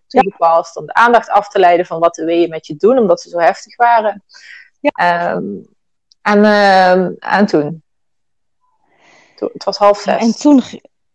[0.06, 0.74] toegepast.
[0.74, 0.80] Ja.
[0.80, 3.28] Om de aandacht af te leiden van wat de weeën met je doen, omdat ze
[3.28, 4.22] zo heftig waren.
[4.80, 5.34] Ja.
[5.34, 5.66] Um,
[6.22, 7.83] en, ehm, en toen?
[9.38, 10.20] Het was half zes.
[10.20, 10.62] En toen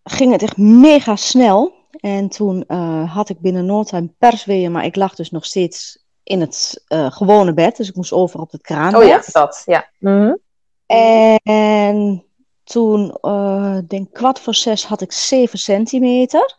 [0.03, 1.77] ging het echt mega snel.
[1.91, 6.03] En toen uh, had ik binnen no time persweeën, maar ik lag dus nog steeds
[6.23, 7.77] in het uh, gewone bed.
[7.77, 9.01] Dus ik moest over op het kraanbed.
[9.01, 9.89] Oh ja, dat, ja.
[9.99, 10.39] Mm
[10.85, 12.23] En
[12.63, 16.57] toen, uh, denk kwart voor zes, had ik 7 centimeter.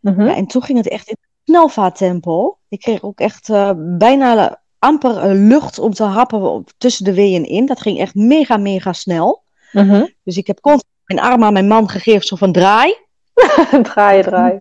[0.00, 0.26] Mm -hmm.
[0.26, 2.58] ja, en toen ging het echt in snelvaarttempo.
[2.68, 7.44] Ik kreeg ook echt uh, bijna amper uh, lucht om te happen tussen de weeën
[7.44, 7.66] in.
[7.66, 9.41] Dat ging echt mega, mega snel.
[9.72, 10.14] Mm -hmm.
[10.24, 12.96] Dus ik heb constant mijn arm aan mijn man gegeven, zo van draai.
[13.82, 14.60] draai, draai.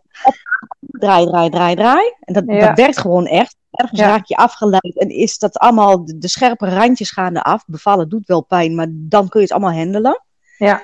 [0.79, 2.13] Draai, draai, draai, draai.
[2.19, 2.67] En dat, ja.
[2.67, 3.55] dat werkt gewoon echt.
[3.71, 4.07] Ergens ja.
[4.07, 7.63] raak je afgeleid en is dat allemaal, de, de, scherpe randjes gaan eraf.
[7.65, 10.23] Bevallen doet wel pijn, maar dan kun je het allemaal handelen.
[10.57, 10.83] Ja.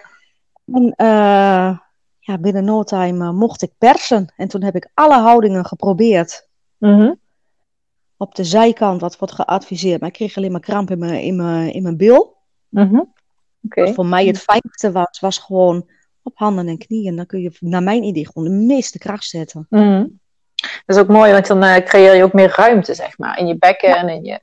[0.66, 1.78] En uh,
[2.20, 4.34] ja, binnen no time uh, mocht ik persen.
[4.38, 6.48] En toen heb ik alle houdingen geprobeerd.
[6.78, 7.20] Mm -hmm.
[8.18, 10.00] Op de zijkant, wat wordt geadviseerd.
[10.00, 12.38] Maar ik kreeg alleen maar kramp in mijn, in mijn, in mijn bil.
[12.70, 13.13] Mm -hmm.
[13.67, 13.93] Okay.
[13.93, 15.89] Voor mij het fijnste was, was gewoon
[16.21, 17.15] op handen en knieën.
[17.15, 19.67] Dan kun je, naar mijn idee, gewoon de meeste kracht zetten.
[19.69, 20.19] Mm -hmm.
[20.86, 23.39] Dat is ook mooi, want dan uh, creëer je ook meer ruimte, zeg maar.
[23.39, 24.39] In je bekken en in je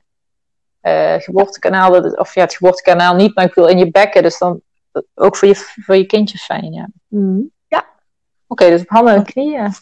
[0.81, 2.01] uh, geboortekanaal.
[2.01, 4.23] Of ja, het geboortekanaal niet, maar ik bedoel in je bekken.
[4.23, 4.61] Dus dan
[5.13, 6.89] ook voor je, voor je kindje fijn, ja.
[7.07, 7.51] Mm.
[7.67, 7.77] Ja.
[7.77, 7.87] Oké,
[8.47, 9.73] okay, dus op handen en knieën.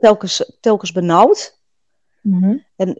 [0.00, 1.60] Telkens, telkens benauwd.
[2.20, 2.64] Mm -hmm.
[2.76, 2.98] En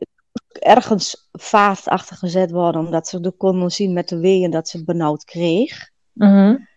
[0.58, 4.76] ergens vaart achter gezet worden, omdat ze de konden zien met de weeën dat ze
[4.76, 5.90] het benauwd kreeg.
[6.12, 6.68] Mm -hmm.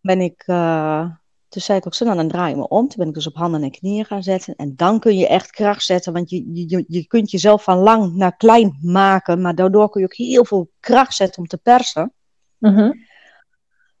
[0.00, 0.44] Ben ik...
[0.46, 1.10] Uh,
[1.48, 2.88] toen zei ik ook zo, nou dan draai je me om.
[2.88, 4.56] Toen ben ik dus op handen en knieën gaan zetten.
[4.56, 8.14] En dan kun je echt kracht zetten, want je, je, je kunt jezelf van lang
[8.14, 9.40] naar klein maken.
[9.40, 12.12] Maar daardoor kun je ook heel veel kracht zetten om te persen.
[12.58, 13.04] Mm -hmm.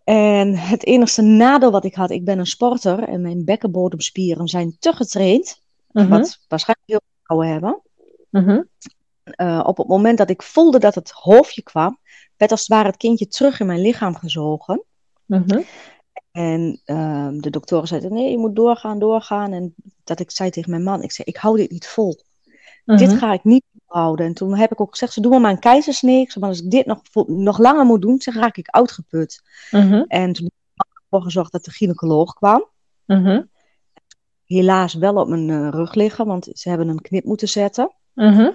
[0.04, 4.76] En het enige nadeel wat ik had, ik ben een sporter en mijn bekkenbodemspieren zijn
[4.78, 5.62] te getraind.
[5.90, 6.10] Mm -hmm.
[6.10, 7.82] Wat waarschijnlijk heel veel vrouwen hebben.
[8.30, 8.68] Mm -hmm.
[9.36, 11.98] Uh, op het moment dat ik voelde dat het hoofdje kwam,
[12.36, 14.84] werd als het ware het kindje terug in mijn lichaam gezogen.
[15.26, 15.64] -hmm.
[16.36, 19.52] En uh, de doktoren zeiden, nee, je moet doorgaan, doorgaan.
[19.52, 22.22] En dat ik zei tegen mijn man, ik zei, ik hou dit niet vol.
[22.84, 22.98] Mhm.
[22.98, 24.26] Dit ga ik niet houden.
[24.26, 26.28] En toen heb ik ook gezegd, ze doen me maar een keizersnee.
[26.40, 29.42] Maar als ik dit nog, nog langer moet doen, dan raak ik uitgeput.
[29.70, 30.04] Mhm.
[30.08, 32.68] En toen heb ik ervoor gezorgd dat de gynaecoloog kwam.
[33.06, 33.42] Mhm.
[34.44, 37.92] Helaas wel op mijn uh, rug liggen, want ze hebben een knip moeten zetten.
[38.14, 38.50] Mhm.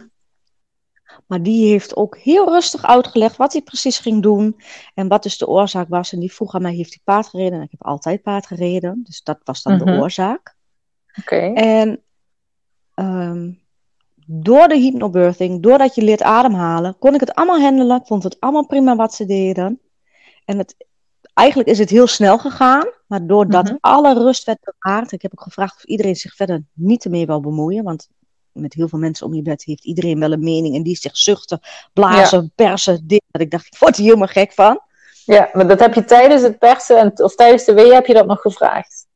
[1.27, 4.57] Maar die heeft ook heel rustig uitgelegd wat hij precies ging doen.
[4.93, 6.13] En wat dus de oorzaak was.
[6.13, 7.53] En die vroeg aan mij, heeft hij paard gereden?
[7.59, 9.01] En ik heb altijd paard gereden.
[9.03, 9.85] Dus dat was dan Mhm.
[9.85, 10.55] de oorzaak.
[11.19, 11.35] Oké.
[11.53, 12.01] En
[12.93, 13.51] ehm,
[14.25, 17.99] door de hypnobirthing, doordat je leert ademhalen, kon ik het allemaal handelen.
[17.99, 19.79] Ik vond het allemaal prima wat ze deden.
[20.45, 20.75] En het,
[21.33, 22.87] eigenlijk is het heel snel gegaan.
[23.07, 23.75] Maar doordat Mhm.
[23.79, 25.11] alle rust werd bewaard.
[25.11, 27.83] Ik heb ook gevraagd of iedereen zich verder niet ermee wil bemoeien.
[27.83, 28.09] Want
[28.53, 30.75] met heel veel mensen om je bed heeft iedereen wel een mening.
[30.75, 31.59] En die zich zuchten,
[31.93, 33.21] blazen, persen, dit.
[33.31, 34.79] Dat ik dacht, ik word hier helemaal gek van.
[35.25, 38.13] Ja, maar dat heb je tijdens het persen en, of tijdens de wee heb je
[38.13, 39.07] dat nog gevraagd?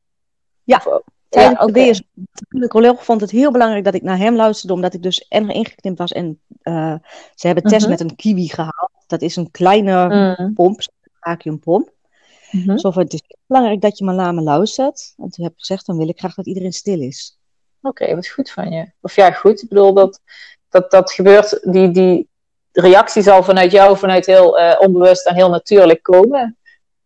[0.64, 4.74] Ja, Of- Tijdens ja, de gynaecoloog vond het heel belangrijk dat ik naar hem luisterde,
[4.74, 6.12] omdat ik dus en ingeknipt was.
[6.12, 6.94] En eh,
[7.34, 7.90] ze hebben test Mhm.
[7.90, 8.90] met een kiwi gehaald.
[9.06, 10.54] Dat is een kleine Mm.
[10.54, 11.92] pomp, een vacuumpomp.
[12.50, 12.76] Mhm.
[12.78, 15.14] Zo van, het is belangrijk dat je maar naar me luistert.
[15.16, 17.38] En toen heb ik gezegd, dan wil ik graag dat iedereen stil is.
[17.82, 18.84] Oké, wat goed van je.
[19.00, 19.62] Of ja, goed.
[19.62, 20.20] Ik bedoel, dat,
[20.68, 22.28] dat, dat gebeurt, die, die
[22.72, 26.56] reactie zal vanuit jou, vanuit heel eh, onbewust en heel natuurlijk komen.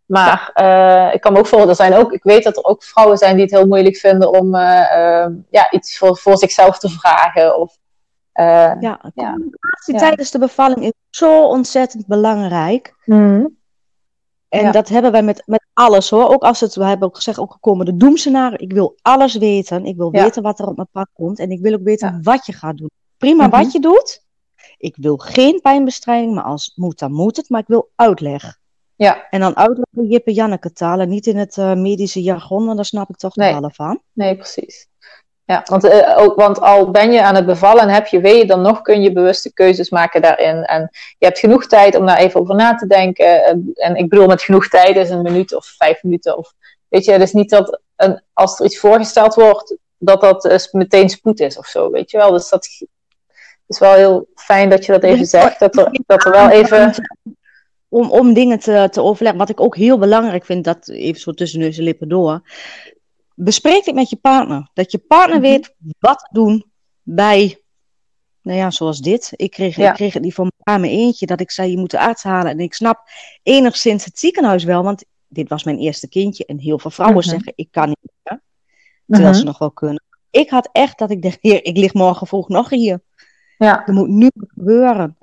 [0.06, 2.82] Maar eh, ik kan me ook voorstellen, er zijn ook, ik weet dat er ook
[2.82, 6.78] vrouwen zijn die het heel moeilijk vinden om eh, eh, ja, iets voor, voor zichzelf
[6.78, 7.56] te vragen.
[7.58, 7.76] Of,
[8.32, 8.98] Ja, Ja.
[9.10, 9.98] communicatie Ja.
[9.98, 12.94] tijdens de bevalling is zo ontzettend belangrijk.
[13.04, 13.58] mm,
[14.50, 14.70] En Ja.
[14.70, 16.28] dat hebben wij met, met alles hoor.
[16.28, 18.56] Ook als het, we hebben ook gezegd, ook gekomen de doemscenario.
[18.60, 19.84] Ik wil alles weten.
[19.84, 20.22] Ik wil Ja.
[20.22, 21.38] weten wat er op mijn pad komt.
[21.38, 22.18] En ik wil ook weten Ja.
[22.22, 22.90] wat je gaat doen.
[23.16, 23.56] Prima Mhm.
[23.62, 24.24] wat je doet.
[24.78, 27.48] Ik wil geen pijnbestrijding, maar als het moet, dan moet het.
[27.48, 28.58] Maar ik wil uitleg.
[28.96, 32.76] ja, En dan uitleggen Jippe Janneke taal en niet in het eh, medische jargon, want
[32.76, 33.48] daar snap ik toch Nee.
[33.48, 34.00] de ballen van.
[34.12, 34.88] nee, precies.
[35.50, 38.46] Ja, want, eh, ook, want al ben je aan het bevallen en heb je weeën,
[38.46, 40.64] dan nog kun je bewuste keuzes maken daarin.
[40.64, 43.44] En je hebt genoeg tijd om daar even over na te denken.
[43.44, 46.36] En, en ik bedoel met genoeg tijd is een minuut of vijf minuten.
[46.36, 46.52] Of,
[46.88, 50.58] weet je, het is niet dat een, als er iets voorgesteld wordt, dat dat eh,
[50.72, 52.30] meteen spoed is of zo, weet je wel.
[52.30, 52.68] Dus dat
[53.66, 55.58] is wel heel fijn dat je dat even zegt.
[55.58, 56.94] Dat er, dat er wel even...
[57.88, 59.40] Om, om dingen te, te overleggen.
[59.40, 62.42] Wat ik ook heel belangrijk vind, dat even zo tussen neus en lippen door.
[63.44, 64.70] Bespreek dit met je partner.
[64.74, 65.48] Dat je partner Mhm.
[65.48, 66.70] weet wat te doen
[67.02, 67.62] bij,
[68.42, 69.32] nou ja, zoals dit.
[69.36, 69.88] Ik kreeg, Ja.
[69.88, 72.50] ik kreeg het niet van mijn eentje, dat ik zei, je moet de arts halen.
[72.52, 73.00] En ik snap
[73.42, 76.44] enigszins het ziekenhuis wel, want dit was mijn eerste kindje.
[76.46, 77.28] En heel veel vrouwen Mhm.
[77.28, 78.40] zeggen, ik kan niet meer.
[79.06, 79.38] Terwijl Mhm.
[79.38, 80.02] ze nog wel kunnen.
[80.30, 83.00] Ik had echt dat ik dacht, heer, ik lig morgen vroeg nog hier.
[83.58, 85.16] Ja, Er moet nu gebeuren.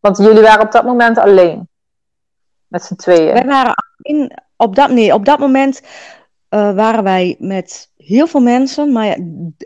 [0.00, 1.68] want jullie waren op dat moment alleen.
[2.66, 3.32] met z'n tweeën?
[3.32, 5.82] Wij waren in, op, dat, nee, op dat moment
[6.54, 8.92] uh, waren wij met heel veel mensen.
[8.92, 9.16] Maar ja,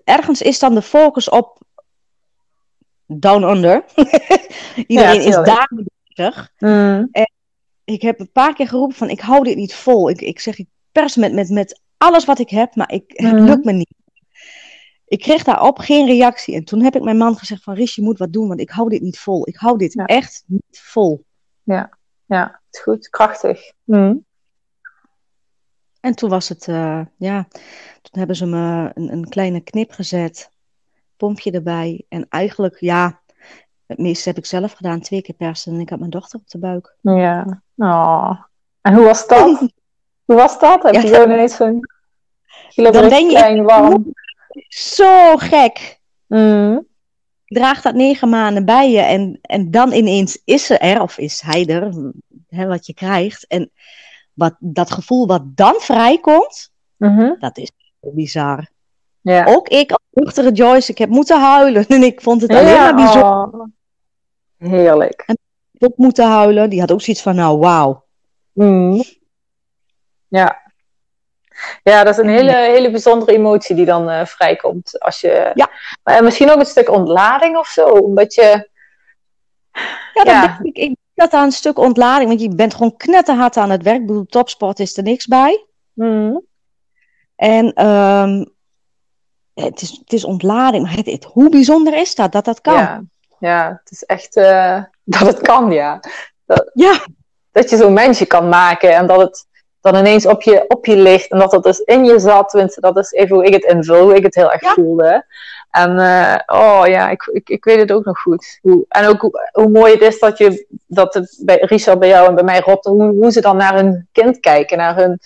[0.04, 1.62] ergens is dan de focus op
[3.06, 3.84] Down Under.
[4.86, 5.72] Iedereen ja, is daar
[6.04, 6.52] bezig.
[6.58, 7.08] Mm.
[7.12, 7.30] En
[7.84, 10.10] ik heb een paar keer geroepen van ik hou dit niet vol.
[10.10, 13.32] Ik, ik zeg ik pers met, met, met alles wat ik heb, maar ik, het
[13.32, 13.44] mm.
[13.44, 13.94] lukt me niet.
[15.06, 16.54] Ik kreeg daarop geen reactie.
[16.54, 18.70] En toen heb ik mijn man gezegd van Ries, je moet wat doen, want ik
[18.70, 19.48] hou dit niet vol.
[19.48, 21.24] Ik hou dit echt niet vol.
[21.62, 23.08] Ja, ja, het is goed.
[23.08, 23.72] Krachtig.
[23.84, 24.24] Mm.
[26.00, 27.46] En toen was het, uh, ja,
[28.02, 30.50] toen hebben ze me een, een kleine knip gezet,
[31.16, 32.04] pompje erbij.
[32.08, 33.20] En eigenlijk, ja,
[33.86, 35.72] het meeste heb ik zelf gedaan, twee keer persen.
[35.72, 36.96] En ik had mijn dochter op de buik.
[37.00, 38.40] Ja, oh.
[38.80, 39.58] En hoe was dat?
[40.26, 40.82] hoe was dat?
[40.82, 41.88] Heb ja, je gewoon ineens zo'n...
[42.74, 44.14] Dan ben je klein, warm.
[44.68, 46.00] zo gek.
[46.26, 46.86] Mm.
[47.46, 51.40] Draag dat negen maanden bij je en, en dan ineens is ze er, of is
[51.40, 52.12] hij er,
[52.48, 53.46] hè, wat je krijgt.
[53.46, 53.70] En
[54.36, 57.70] wat, dat gevoel wat dan vrijkomt, mm dat is
[58.00, 58.68] bizar.
[59.20, 59.44] Ja.
[59.44, 62.94] Ook ik als nuchtere Joyce, ik heb moeten huilen en ik vond het alleen maar
[62.94, 63.48] bizar.
[63.48, 63.64] Oh.
[64.58, 65.22] Heerlijk.
[65.26, 65.38] En
[65.78, 68.04] ook moeten huilen, die had ook zoiets van, nou wauw.
[68.52, 69.04] Mm.
[70.28, 70.64] Ja.
[71.82, 75.00] Ja, dat is een hele, hele bijzondere emotie die dan uh, vrijkomt.
[75.00, 75.70] Als je, ja.
[76.02, 78.68] Maar misschien ook een stuk ontlading of zo, omdat je...
[80.12, 80.40] Ja, ja.
[80.46, 83.82] Denk ik, ik dat aan een stuk ontlading, want je bent gewoon knetterhard aan het
[83.82, 84.00] werk.
[84.00, 85.66] Ik bedoel, topsport is er niks bij.
[85.92, 86.44] Mm.
[87.36, 88.54] En um,
[89.54, 92.74] het, is, het is ontlading, maar het, hoe bijzonder is dat, dat dat kan?
[92.74, 93.02] Ja,
[93.38, 96.00] ja het is echt uh, dat het kan, ja.
[96.46, 97.04] Dat, ja.
[97.52, 99.46] Dat je zo'n mensje kan maken en dat het
[99.80, 102.48] dan ineens op je, op je ligt en dat dat dus in je zat.
[102.48, 105.26] Tenminste, dat is even hoe ik het invul, hoe ik het heel erg voelde.
[105.76, 108.58] En uh, oh ja, ik, ik, ik weet het ook nog goed.
[108.62, 112.08] Hoe, en ook hoe, hoe, mooi het is dat, je, dat het bij Richard, bij
[112.08, 114.78] jou en bij mij, Rob, hoe, hoe ze dan naar hun kind kijken.
[114.78, 115.18] Naar hun,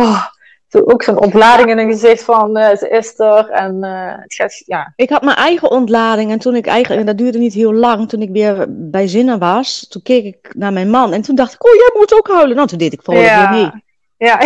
[0.00, 0.26] oh,
[0.70, 3.50] ook zo'n ontlading in hun gezicht van uh, ze is er.
[3.50, 4.92] En uh, het gaat, ja.
[4.96, 8.08] Ik had mijn eigen ontlading en toen ik eigenlijk, en dat duurde niet heel lang,
[8.08, 11.54] toen ik weer bij zinnen was, toen keek ik naar mijn man en toen dacht
[11.54, 12.56] ik, oh jij moet ook huilen.
[12.56, 13.50] Nou, toen deed ik volgende ja.
[13.50, 13.70] weer mee.
[14.16, 14.38] Ja,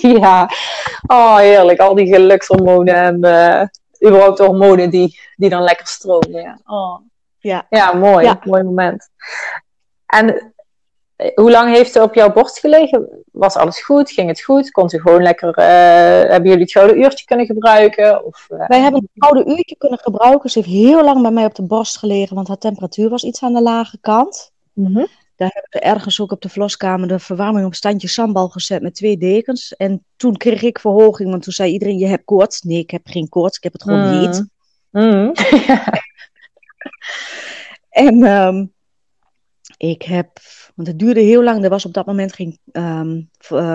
[0.20, 0.50] ja.
[1.06, 1.80] Oh, heerlijk.
[1.80, 3.20] Al die gelukshormonen en
[4.04, 6.40] überhaupt de hormonen die, die dan lekker stromen.
[6.40, 6.98] Ja, oh.
[7.38, 7.66] ja.
[7.70, 8.34] ja mooi.
[8.44, 9.08] Mooi moment.
[10.06, 10.54] En
[11.16, 13.24] eh, hoe lang heeft ze op jouw borst gelegen?
[13.32, 14.10] Was alles goed?
[14.10, 14.70] Ging het goed?
[14.70, 15.48] Kon ze gewoon lekker...
[15.48, 15.64] Uh,
[16.30, 18.24] hebben jullie het gouden uurtje kunnen gebruiken?
[18.24, 18.66] Of, uh...
[18.66, 20.50] Wij hebben het gouden uurtje kunnen gebruiken.
[20.50, 23.42] Ze heeft heel lang bij mij op de borst gelegen, want haar temperatuur was iets
[23.42, 24.52] aan de lage kant.
[24.72, 25.06] Mm
[25.36, 28.94] daar hebben we ergens ook op de vloskamer de verwarming op standje sambal gezet met
[28.94, 29.76] twee dekens.
[29.76, 32.62] En toen kreeg ik verhoging, want toen zei iedereen, je hebt koorts.
[32.62, 34.20] Nee, ik heb geen koorts, ik heb het gewoon mm.
[34.20, 34.46] niet.
[34.90, 35.32] Mm.
[38.06, 38.72] en um,
[39.76, 40.38] ik heb,
[40.74, 43.30] want het duurde heel lang, er was op dat moment geen um,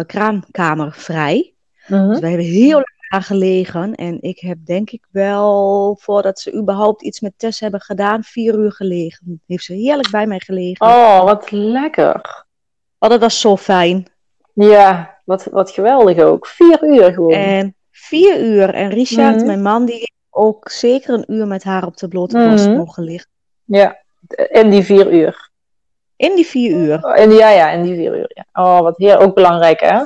[0.05, 1.53] kraamkamer vrij.
[1.87, 3.95] Mm Dus wij hebben heel lang gelegen.
[3.95, 8.55] En ik heb denk ik wel, voordat ze überhaupt iets met Tess hebben gedaan, vier
[8.55, 9.41] uur gelegen.
[9.47, 10.87] Heeft ze heerlijk bij mij gelegen.
[10.87, 12.45] Oh, wat lekker.
[12.99, 14.07] Oh, dat was zo fijn.
[14.53, 16.47] Ja, wat, wat geweldig ook.
[16.47, 17.33] Vier uur gewoon.
[17.33, 18.73] En vier uur.
[18.73, 19.45] En Richard, mhm.
[19.45, 22.77] mijn man, die heeft ook zeker een uur met haar op de blote borst mm
[22.77, 23.29] mogen liggen.
[23.63, 23.97] Ja,
[24.49, 25.49] in die vier uur.
[26.15, 27.05] In die vier uur.
[27.05, 28.31] Oh, in die, ja, ja, in die vier uur.
[28.33, 28.63] Ja.
[28.63, 29.97] Oh, wat heel ook belangrijk, hè?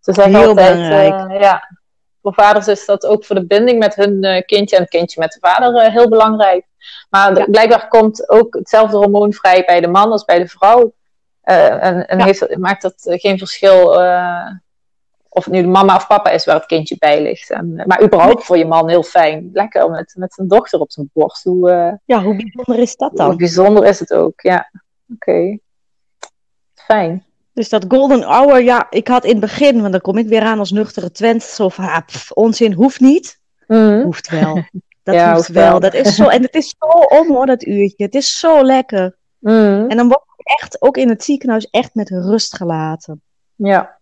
[0.00, 1.30] Ze zeggen heel altijd, belangrijk.
[1.30, 1.79] Uh, ja,
[2.22, 5.20] voor vaders is dat ook voor de binding met hun uh, kindje en het kindje
[5.20, 6.66] met de vader uh, heel belangrijk.
[7.10, 10.92] Maar blijkbaar komt ook hetzelfde hormoon vrij bij de man als bij de vrouw.
[11.44, 12.24] Uh, en en ja.
[12.24, 13.88] heeft, maakt dat geen verschil
[15.32, 17.50] of het nu de mama of papa is waar het kindje bij ligt.
[17.50, 19.50] En, maar überhaupt voor je man heel fijn.
[19.52, 21.44] Lekker met, met zijn dochter op zijn borst.
[21.44, 23.26] Hoe, ja, hoe bijzonder is dat dan?
[23.26, 24.70] Hoe bijzonder is het ook, ja.
[25.14, 25.58] Oké.
[26.74, 27.24] Fijn.
[27.60, 30.42] Dus dat golden hour, ja, ik had in het begin, want dan kom ik weer
[30.42, 32.00] aan als nuchtere Twent, zo van, ah,
[32.34, 33.40] onzin, hoeft niet.
[33.66, 34.02] Mm.
[34.02, 34.54] Hoeft wel.
[35.02, 35.80] Dat ja, hoeft wel.
[35.80, 38.04] Dat is zo, en het is zo om hoor, dat uurtje.
[38.04, 39.16] Het is zo lekker.
[39.38, 39.88] Mm.
[39.88, 43.22] En dan word ik echt, ook in het ziekenhuis, echt met rust gelaten.
[43.54, 43.98] Ja.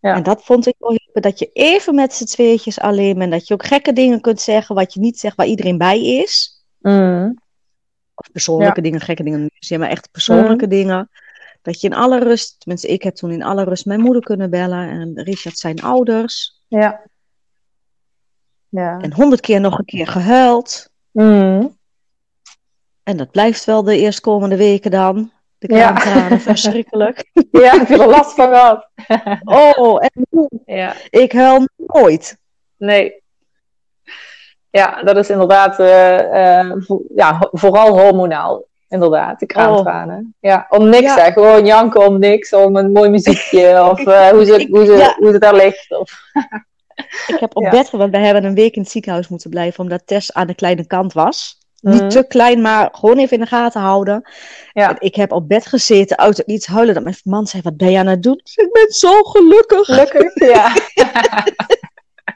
[0.00, 0.14] ja.
[0.14, 3.32] En dat vond ik wel heel dat je even met z'n tweetjes alleen bent.
[3.32, 6.64] Dat je ook gekke dingen kunt zeggen, wat je niet zegt, waar iedereen bij is.
[6.78, 7.38] Mm.
[8.14, 11.10] Of persoonlijke dingen, gekke dingen, maar echt persoonlijke dingen.
[11.62, 14.50] Dat je in alle rust, tenminste ik heb toen in alle rust mijn moeder kunnen
[14.50, 16.60] bellen en Richard zijn ouders.
[16.68, 17.00] Ja.
[18.68, 18.98] ja.
[19.00, 20.90] En honderd keer nog een keer gehuild.
[21.10, 21.76] Mm.
[23.02, 25.32] En dat blijft wel de eerstkomende weken dan.
[25.58, 26.38] De kraamtranen, ja.
[26.50, 27.30] verschrikkelijk.
[27.50, 28.88] Ja, heb je er last van gehad?
[29.78, 30.94] oh, en ja.
[31.10, 32.38] ik huil nooit.
[32.76, 33.22] Nee.
[34.70, 36.82] Ja, dat is inderdaad uh, uh,
[37.14, 40.18] ja, vooral hormonaal inderdaad, de kraamtranen.
[40.18, 40.50] Oh.
[40.50, 44.44] Ja, om niks hè, gewoon janken om niks, om een mooi muziekje of uh, hoe,
[44.44, 45.98] ze, hoe, ze, hoe ze daar ligt.
[45.98, 46.12] Of...
[47.34, 50.06] ik heb op bed, want wij hebben een week in het ziekenhuis moeten blijven omdat
[50.06, 51.60] Tess aan de kleine kant was.
[51.80, 52.08] Niet mhm.
[52.08, 54.30] te klein, maar gewoon even in de gaten houden.
[54.72, 54.96] Ja.
[55.00, 56.94] Ik heb op bed gezeten, uit het niets huilen.
[56.94, 58.40] Dat mijn man zei, wat ben je aan het doen?
[58.54, 59.84] Ik ben zo gelukkig.
[59.84, 60.72] Gelukkig, ja.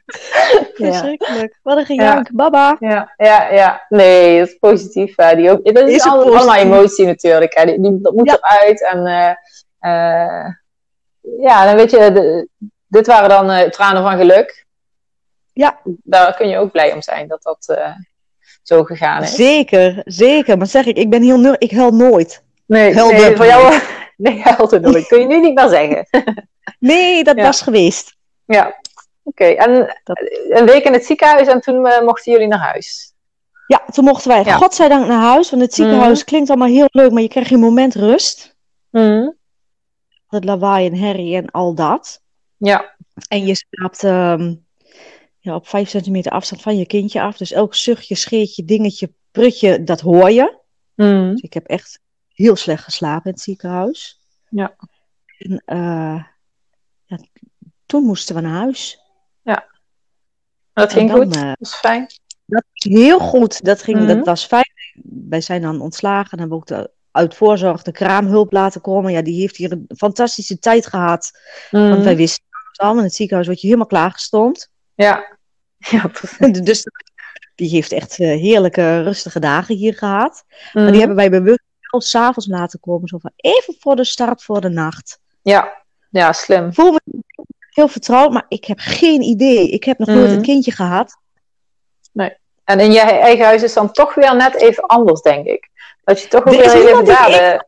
[0.75, 1.59] Verschrikkelijk.
[1.62, 2.77] Wat een gejank, baba.
[2.81, 3.87] Ja, ja, ja.
[3.88, 5.14] Nee, dat is positief.
[5.14, 7.55] Die ook, dat is, is allemaal emotie natuurlijk.
[7.55, 7.64] Hè.
[7.64, 8.88] Die, dat moet eruit.
[8.90, 9.31] En uh,
[9.92, 10.47] uh,
[11.40, 12.49] ja, dan weet je, de,
[12.87, 14.66] dit waren dan uh, tranen van geluk.
[15.53, 15.79] Ja.
[15.85, 17.79] Daar kun je ook blij om zijn dat dat
[18.62, 19.35] zo gegaan is.
[19.35, 20.59] Zeker, zeker.
[20.59, 22.42] Maar zeg ik, ik ben heel nul, ik huil nooit.
[22.66, 23.81] Nee, nee voor jou
[24.16, 25.07] nee, huilt nooit.
[25.07, 26.07] Kun je nu niet meer zeggen.
[26.79, 28.16] nee, dat was geweest.
[28.45, 28.75] Ja,
[29.27, 29.45] oké.
[29.45, 30.01] En
[30.49, 33.15] een week in het ziekenhuis en toen uh, mochten jullie naar huis?
[33.67, 34.57] Ja, toen mochten wij ja.
[34.57, 35.51] godzijdank naar huis.
[35.51, 36.29] Want het ziekenhuis mhm.
[36.29, 38.57] klinkt allemaal heel leuk, maar je krijgt een moment rust.
[38.91, 39.37] Mm.
[40.29, 42.23] Het lawaai en herrie en al dat.
[42.57, 42.97] Ja.
[43.29, 44.55] En je slaapt ehm,
[45.39, 47.37] ja, op vijf centimeter afstand van je kindje af.
[47.37, 50.59] Dus elk zuchtje, scheertje, dingetje, prutje, dat hoor je.
[50.95, 51.31] Mm.
[51.31, 54.21] Dus ik heb echt heel slecht geslapen in het ziekenhuis.
[54.49, 54.77] Ja.
[55.39, 56.25] En uh,
[57.05, 57.19] ja,
[57.87, 59.01] toen moesten we naar huis.
[60.77, 61.37] Dat ging goed?
[61.37, 62.07] Uh, dat was fijn?
[62.45, 63.65] Dat heel goed.
[63.65, 64.25] Dat, ging, dat mhm.
[64.25, 64.73] was fijn.
[65.29, 69.12] Wij zijn dan ontslagen en hebben ook de, uit voorzorg de kraamhulp laten komen.
[69.12, 71.31] Ja, die heeft hier een fantastische tijd gehad.
[71.71, 72.03] Want mhm.
[72.03, 74.71] wij wisten allemaal in het ziekenhuis word je helemaal klaargestoomd.
[74.95, 75.25] Ja.
[75.79, 76.11] Ja,
[76.62, 76.85] dus
[77.55, 80.45] die heeft echt uh, heerlijke, rustige dagen hier gehad.
[80.49, 80.99] Maar die mhm.
[80.99, 83.09] hebben wij bewust wel s'avonds laten komen.
[83.09, 85.21] Zo van even voor de start, voor de nacht.
[85.43, 86.75] Ja, ja slim.
[86.75, 87.01] Voel me
[87.77, 89.71] heel vertrouwd, maar ik heb geen idee.
[89.71, 90.43] Ik heb nog nooit een mhm.
[90.43, 91.17] kindje gehad.
[92.12, 92.37] Nee.
[92.65, 95.69] En in je eigen huis is dan toch weer net even anders, denk ik.
[96.05, 97.67] Dat je toch ook weer even daden...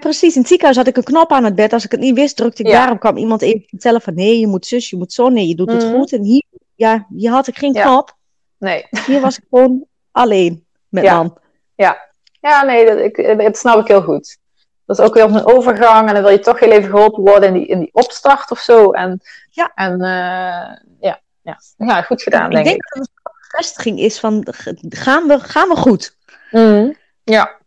[0.00, 1.72] Precies, in het ziekenhuis had ik een knop aan het bed.
[1.72, 2.78] Als ik het niet wist, drukte ik ja.
[2.78, 3.00] daarop.
[3.00, 5.28] kwam iemand even vertellen van nee, je moet zus, je moet zo.
[5.28, 5.94] Nee, je doet het mhm.
[5.94, 6.12] goed.
[6.12, 8.16] En hier, ja, hier had ik geen knop.
[8.58, 8.86] Nee.
[9.06, 11.16] Hier was ik gewoon alleen met ja.
[11.16, 11.38] man.
[11.74, 14.38] Ja, ja nee, dat, ik, dat snap ik heel goed.
[14.86, 17.48] Dat is ook weer een overgang en dan wil je toch heel even geholpen worden
[17.48, 18.90] in die, in die opstart of zo.
[18.90, 19.20] En,
[19.50, 19.72] ja.
[19.74, 21.58] En uh, ja, ja.
[21.76, 22.70] ja, goed gedaan, denk ik.
[22.70, 24.46] Denk dat het een bevestiging is van
[24.88, 26.16] gaan we, gaan we goed?
[26.50, 27.60] Mm, ja.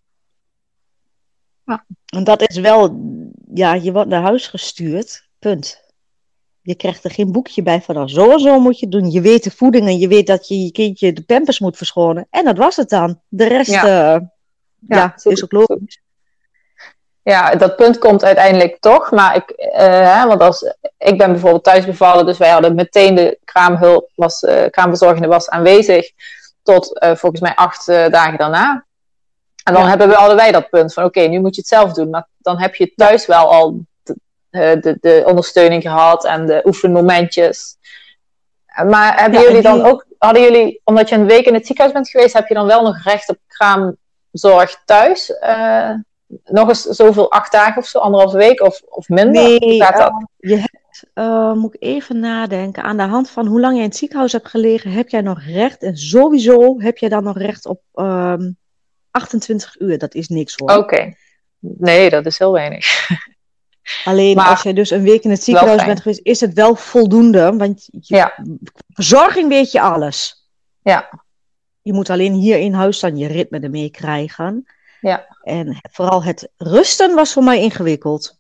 [1.65, 1.86] ja.
[2.06, 2.99] En dat is wel,
[3.53, 5.86] ja, je wordt naar huis gestuurd, punt.
[6.62, 9.12] Je krijgt er geen boekje bij van nou, zo en zo moet je doen.
[9.12, 12.27] Je weet de voeding en je weet dat je je kindje de pampers moet verschonen.
[12.30, 13.21] En dat was het dan.
[13.27, 13.84] De rest ja.
[13.84, 14.21] Uh,
[14.88, 16.01] ja, ja is ook logisch.
[17.27, 19.11] Ja, dat punt komt uiteindelijk toch.
[19.11, 23.39] Maar ik, uh, want als, ik ben bijvoorbeeld thuis bevallen, dus wij hadden meteen de
[23.43, 26.11] kraamhulp, was, uh, kraamverzorgende was aanwezig.
[26.63, 28.85] Tot uh, volgens mij acht dagen daarna.
[29.63, 32.09] En dan hebben we allebei dat punt van oké, nu moet je het zelf doen.
[32.09, 37.77] Maar dan heb je thuis wel al de, de, de ondersteuning gehad en de oefenmomentjes.
[38.85, 42.09] Maar hebben jullie dan ook, hadden jullie, omdat je een week in het ziekenhuis bent
[42.09, 45.31] geweest, heb je dan wel nog recht op kraamzorg thuis?
[46.43, 49.43] Nog eens zoveel, acht dagen of zo, anderhalve week of, of minder?
[49.43, 50.11] Nee, gaat dat?
[50.11, 53.81] Uh, je hebt, uh, moet ik even nadenken, aan de hand van hoe lang je
[53.81, 57.37] in het ziekenhuis hebt gelegen, heb jij nog recht, en sowieso heb jij dan nog
[57.37, 58.51] recht op um, ehm,
[59.11, 59.97] 28 uur.
[59.97, 60.77] Dat is niks hoor.
[60.77, 61.15] Oké.
[61.59, 62.85] Nee, dat is heel weinig.
[64.05, 67.55] Alleen als je dus een week in het ziekenhuis bent geweest, is het wel voldoende.
[67.55, 68.33] Want je, ja.
[68.87, 70.49] verzorging weet je alles.
[70.81, 71.23] Ja.
[71.81, 74.65] Je moet alleen hier in huis dan je ritme ermee krijgen.
[75.01, 75.38] Ja.
[75.41, 78.38] En vooral het rusten was voor mij ingewikkeld.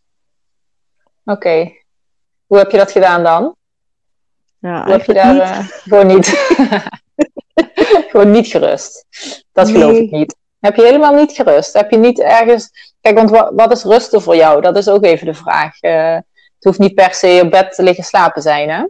[1.25, 1.71] Oké.
[2.45, 3.55] Hoe heb je dat gedaan dan?
[4.59, 6.27] Ja, Hoe heb je daar uh, gewoon niet?
[8.11, 9.05] gewoon niet gerust.
[9.51, 10.35] Dat geloof ik niet.
[10.59, 11.73] Heb je helemaal niet gerust?
[11.73, 12.69] Heb je niet ergens.
[13.01, 14.61] Kijk, want wat, wat is rusten voor jou?
[14.61, 15.83] Dat is ook even de vraag.
[15.83, 18.85] Uh, het hoeft niet per se op bed te liggen slapen zijn, hè?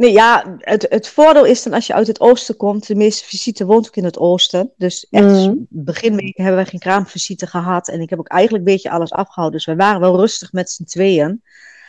[0.00, 3.24] Nee, ja, het, het voordeel is dan als je uit het oosten komt, de meeste
[3.24, 4.72] visite woont ook in het oosten.
[4.76, 5.66] Dus echt, mm.
[5.68, 7.88] beginweken hebben we geen kraamvisite gehad.
[7.88, 9.56] En ik heb ook eigenlijk een beetje alles afgehouden.
[9.56, 11.28] Dus we waren wel rustig met z'n tweeën.
[11.28, 11.40] Mm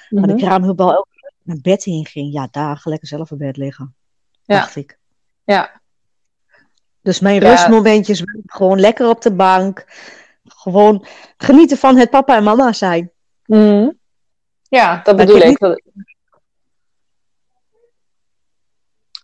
[0.10, 0.20] -hmm.
[0.20, 0.44] Maar de mhm.
[0.44, 1.08] kraamhulp al
[1.44, 2.34] naar bed heen ging.
[2.34, 3.96] Ja, daar lekker zelf in bed liggen.
[4.44, 4.60] Ja.
[4.60, 4.98] Dacht ik.
[5.44, 5.82] Ja.
[7.02, 9.86] Dus mijn rustmomentjes, gewoon lekker op de bank.
[10.44, 11.06] Gewoon
[11.38, 13.12] genieten van het papa en mama zijn.
[13.46, 13.98] Mm.
[14.70, 15.60] Ja, dat bedoel ik.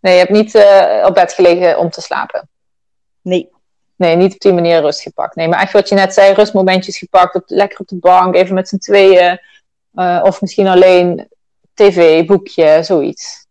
[0.07, 2.49] Nee, je hebt niet uh, op bed gelegen om te slapen.
[3.21, 3.49] Nee.
[3.95, 5.35] Nee, niet op die manier rust gepakt.
[5.35, 7.35] Nee, maar echt wat je net zei, rustmomentjes gepakt.
[7.35, 9.39] Op, lekker op de bank, even met z'n tweeën.
[9.93, 11.27] Uh, of misschien alleen
[11.73, 13.47] tv, boekje, zoiets.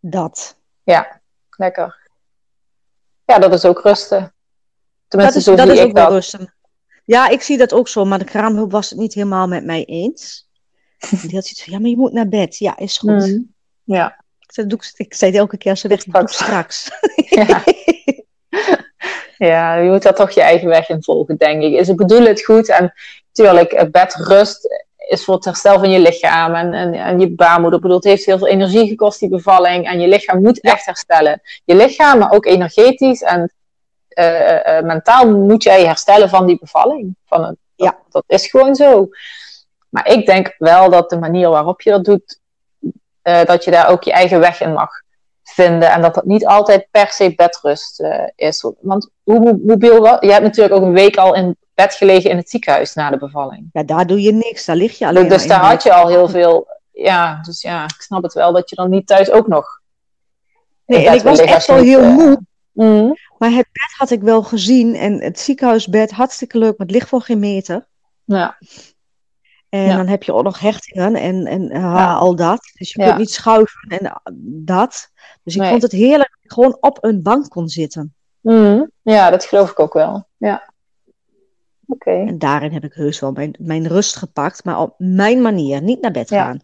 [0.00, 0.56] Dat.
[0.82, 1.20] Ja,
[1.56, 2.10] lekker.
[3.24, 4.34] Ja, dat is ook rusten.
[5.08, 6.54] Tenminste, dat is, zo dat is ook wel rustig.
[7.04, 9.84] Ja, ik zie dat ook zo, maar de kraamhulp was het niet helemaal met mij
[9.84, 10.48] eens.
[11.10, 12.58] Die had zoiets van, ja, maar je moet naar bed.
[12.58, 13.26] Ja, is goed.
[13.26, 13.54] Mm.
[13.84, 14.19] Ja.
[14.50, 16.34] Ik zei, doe ik, ik zei elke keer, ze weg, straks.
[16.34, 16.90] straks.
[17.30, 17.62] Ja.
[19.38, 21.72] ja, je moet daar toch je eigen weg in volgen, denk ik.
[21.72, 22.92] Is ik bedoel het goed en
[23.32, 27.80] natuurlijk, bedrust is voor het herstel van je lichaam en, en, en je baarmoeder.
[27.80, 29.86] bedoelt, heeft heel veel energie gekost, die bevalling.
[29.86, 31.40] En je lichaam moet echt herstellen.
[31.64, 33.52] Je lichaam, maar ook energetisch en
[34.18, 37.16] uh, uh, mentaal moet jij herstellen van die bevalling.
[37.26, 37.98] Van het, ja.
[38.10, 39.08] Dat, is gewoon zo.
[39.88, 42.39] Maar ik denk wel dat de manier waarop je dat doet,
[43.22, 44.90] uh, dat je daar ook je eigen weg in mag
[45.42, 45.90] vinden.
[45.90, 48.02] En dat dat niet altijd per se bedrust
[48.34, 48.64] is.
[48.80, 50.16] Want hoe mobiel was...
[50.20, 53.18] Je hebt natuurlijk ook een week al in bed gelegen in het ziekenhuis na de
[53.18, 53.68] bevalling.
[53.72, 54.64] Ja, daar doe je niks.
[54.64, 56.68] Daar lig je alleen Dus daar had je al heel veel...
[56.92, 59.80] Ja, dus ja, ik snap het wel dat je dan niet thuis ook nog...
[60.86, 62.40] Nee, en ik was echt wel heel moe.
[62.72, 63.16] Mm.
[63.38, 64.94] Maar het bed had ik wel gezien.
[64.94, 67.86] En het ziekenhuisbed, hartstikke leuk, maar het ligt voor geen meter.
[68.24, 68.58] Ja.
[69.70, 72.70] En dan heb je ook nog hechtingen en, en uh, al dat.
[72.74, 74.16] Dus je kunt niet schuiven en uh,
[74.66, 75.10] dat.
[75.42, 78.14] Dus ik vond het heerlijk dat ik gewoon op een bank kon zitten.
[78.40, 78.90] Mm.
[79.02, 80.26] Ja, dat geloof ik ook wel.
[80.36, 80.72] Ja.
[81.86, 82.10] Oké.
[82.10, 86.00] En daarin heb ik heus wel mijn, mijn rust gepakt, maar op mijn manier, niet
[86.00, 86.60] naar bed gaan.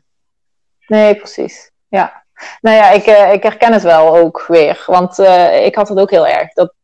[0.87, 1.71] Nee, precies.
[1.89, 2.25] Ja.
[2.61, 4.85] Nou ja, ik, uh, ik herken het wel ook weer.
[4.87, 6.53] Want uh, ik had het ook heel erg.
[6.53, 6.75] Dat,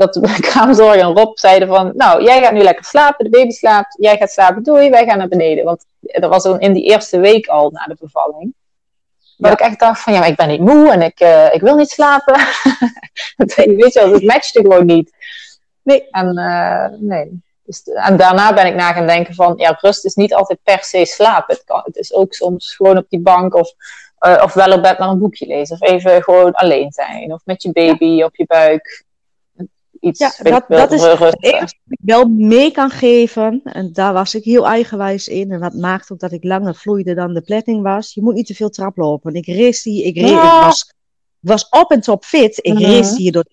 [0.00, 1.92] dat de kraamzorg en Rob zeiden van...
[1.94, 3.96] Nou, jij gaat nu lekker slapen, de baby slaapt.
[3.98, 5.64] Jij gaat slapen, doei, wij gaan naar beneden.
[5.64, 8.54] Want dat was in die eerste week al na de bevalling.
[9.36, 11.60] Dat ik echt dacht van, ja, maar ik ben niet moe en ik, uh, ik
[11.60, 12.34] wil niet slapen.
[13.36, 15.12] Weet je wel, het matchte gewoon niet.
[15.82, 16.08] Nee.
[16.10, 16.34] En
[17.00, 17.42] nee.
[17.64, 20.84] Dus, en daarna ben ik na gaan denken van, ja, rust is niet altijd per
[20.84, 21.54] se slapen.
[21.54, 23.72] Het, kan, het is ook soms gewoon op die bank of
[24.20, 25.78] uh, of wel op bed maar een boekje lezen.
[25.80, 27.32] Of even gewoon alleen zijn.
[27.32, 29.04] Of met je baby op je buik.
[30.00, 33.60] Iets, ja, dat, dat is het enige ik wel mee kan geven.
[33.64, 35.52] En daar was ik heel eigenwijs in.
[35.52, 38.14] En dat maakt ook dat ik langer vloeide dan de planning was.
[38.14, 39.34] Je moet niet te veel trap lopen.
[39.34, 40.92] Ik race hier, ik, race, ik was,
[41.40, 42.58] was op en top fit.
[42.64, 43.44] Ik mm race hier door.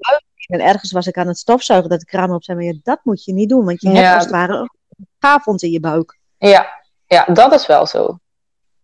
[0.47, 2.57] En ergens was ik aan het stofzuigen dat de kraan op zei.
[2.57, 3.65] Maar ja, dat moet je niet doen.
[3.65, 6.19] Want je hebt als het ware een avond in je buik.
[6.37, 6.67] Ja,
[7.05, 8.19] ja, dat is wel zo.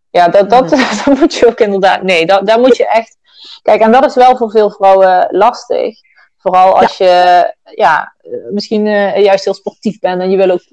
[0.10, 0.70] Ja, dat, dat,
[1.06, 2.02] dat moet je ook inderdaad.
[2.02, 3.18] Nee, dat, daar moet je echt.
[3.62, 5.96] Kijk, en dat is wel voor veel vrouwen lastig.
[6.44, 8.14] Vooral als je ja,
[8.52, 10.64] misschien uh, juist heel sportief bent en je wil ook,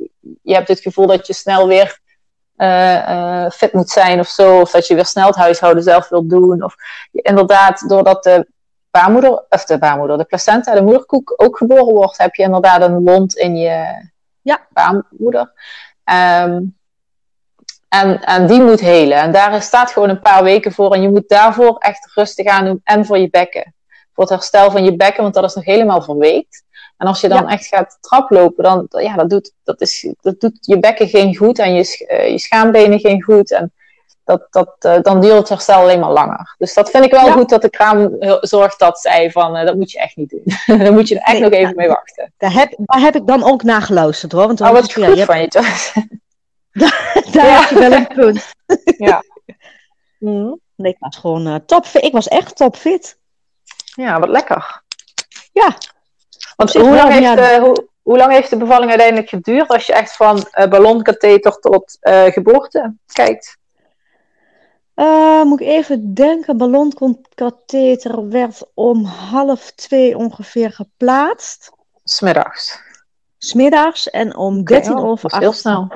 [0.42, 2.00] je hebt het gevoel dat je snel weer
[2.56, 4.60] uh, uh, fit moet zijn of zo.
[4.60, 6.62] Of dat je weer snel het huishouden zelf wilt doen.
[6.62, 6.74] Of
[7.12, 8.46] inderdaad, doordat de
[8.90, 13.04] baarmoeder, of de baarmoeder, de placenta, de moederkoek ook geboren wordt, heb je inderdaad een
[13.04, 14.08] wond in je
[14.42, 14.66] ja.
[14.70, 15.52] baarmoeder.
[16.04, 16.78] Um,
[17.88, 19.18] en, en die moet helen.
[19.18, 20.94] En daar staat gewoon een paar weken voor.
[20.94, 22.80] En je moet daarvoor echt rustig aan doen.
[22.84, 23.74] En voor je bekken.
[24.14, 26.64] Voor het herstel van je bekken, want dat is nog helemaal verweekt.
[26.96, 30.58] En als je dan echt gaat traplopen, dan ja, dat doet, dat is, dat doet
[30.60, 31.58] je bekken geen goed.
[31.58, 33.52] En je, uh, je schaambenen geen goed.
[33.52, 33.72] En
[34.24, 36.54] dat, dat, uh, dan duurt het herstel alleen maar langer.
[36.58, 39.90] Dus dat vind ik wel goed dat de kraamzorg dat zei van uh, dat moet
[39.90, 40.42] je echt niet doen.
[40.78, 42.32] daar moet je er echt nog even mee wachten.
[42.36, 44.46] Daar heb, daar heb ik dan ook naar geluisterd hoor.
[44.46, 45.92] Want oh, wat goed ja, van je, toch?
[47.32, 48.52] Daar heb je wel een punt.
[49.08, 49.22] ja.
[50.18, 50.60] Mm.
[50.76, 51.78] Nee, ik was gewoon uh.
[51.92, 53.18] Ik was echt topfit.
[54.00, 54.82] Ja, wat lekker.
[55.52, 55.76] Ja.
[56.56, 59.92] Want hoe lang, heeft, uh, hoe, hoe, lang heeft de bevalling uiteindelijk geduurd als je
[59.92, 61.98] echt van uh, ballonkatheter tot
[62.32, 63.58] geboorte kijkt?
[65.44, 66.56] moet ik even denken.
[66.56, 71.72] Ballonkatheter werd om half twee ongeveer geplaatst.
[72.04, 72.80] Smiddags.
[73.38, 75.42] Smiddags en om okay, over acht.
[75.42, 75.92] Heel snel.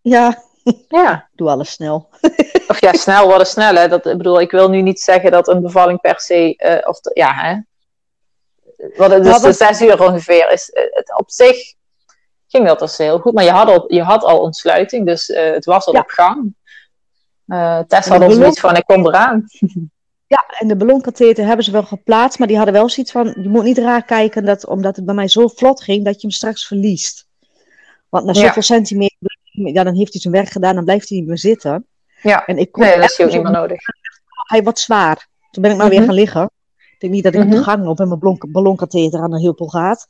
[0.00, 0.42] Ja.
[0.88, 1.28] Ja.
[1.34, 2.08] Doe alles snel.
[2.68, 3.74] of ja, snel worden snel.
[3.74, 3.88] Hè.
[3.88, 6.54] Dat, ik bedoel, ik wil nu niet zeggen dat een bevalling per se.
[6.58, 7.56] Uh, of ja, hè.
[8.96, 10.70] Wat het dus de zes uur ongeveer is.
[10.70, 11.74] Eh, het, op zich
[12.46, 13.34] ging dat dus heel goed.
[13.34, 16.54] Maar je had al, je had al ontsluiting, dus uh, het was al op gang.
[17.46, 19.44] Uh, Tess had ons iets van: ik kom eraan.
[20.28, 23.48] Ja, en de ballonkatheter hebben ze wel geplaatst, maar die hadden wel zoiets van: je
[23.48, 26.30] moet niet raar kijken, dat, omdat het bij mij zo vlot ging, dat je hem
[26.30, 27.26] straks verliest.
[28.08, 28.60] Want na zoveel ja.
[28.60, 31.86] centimeter ja, dan heeft hij zijn werk gedaan, dan blijft hij niet meer zitten.
[32.22, 33.80] Ja, en ik kon nee, dat is ook niet meer nodig.
[34.46, 35.28] Hij wordt zwaar.
[35.50, 36.06] Toen ben ik maar weer mhm.
[36.06, 36.50] gaan liggen.
[36.76, 37.58] Ik denk niet dat ik mm -hmm.
[37.58, 40.08] op de gang op en mijn ballonkatheter aan de huppel gaat.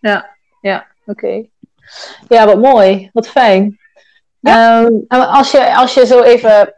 [0.00, 1.44] Ja, ja, oké.
[2.28, 3.10] Ja, wat mooi.
[3.12, 3.78] Wat fijn.
[4.40, 4.82] Ja.
[4.82, 6.74] Um, als, je, als je zo even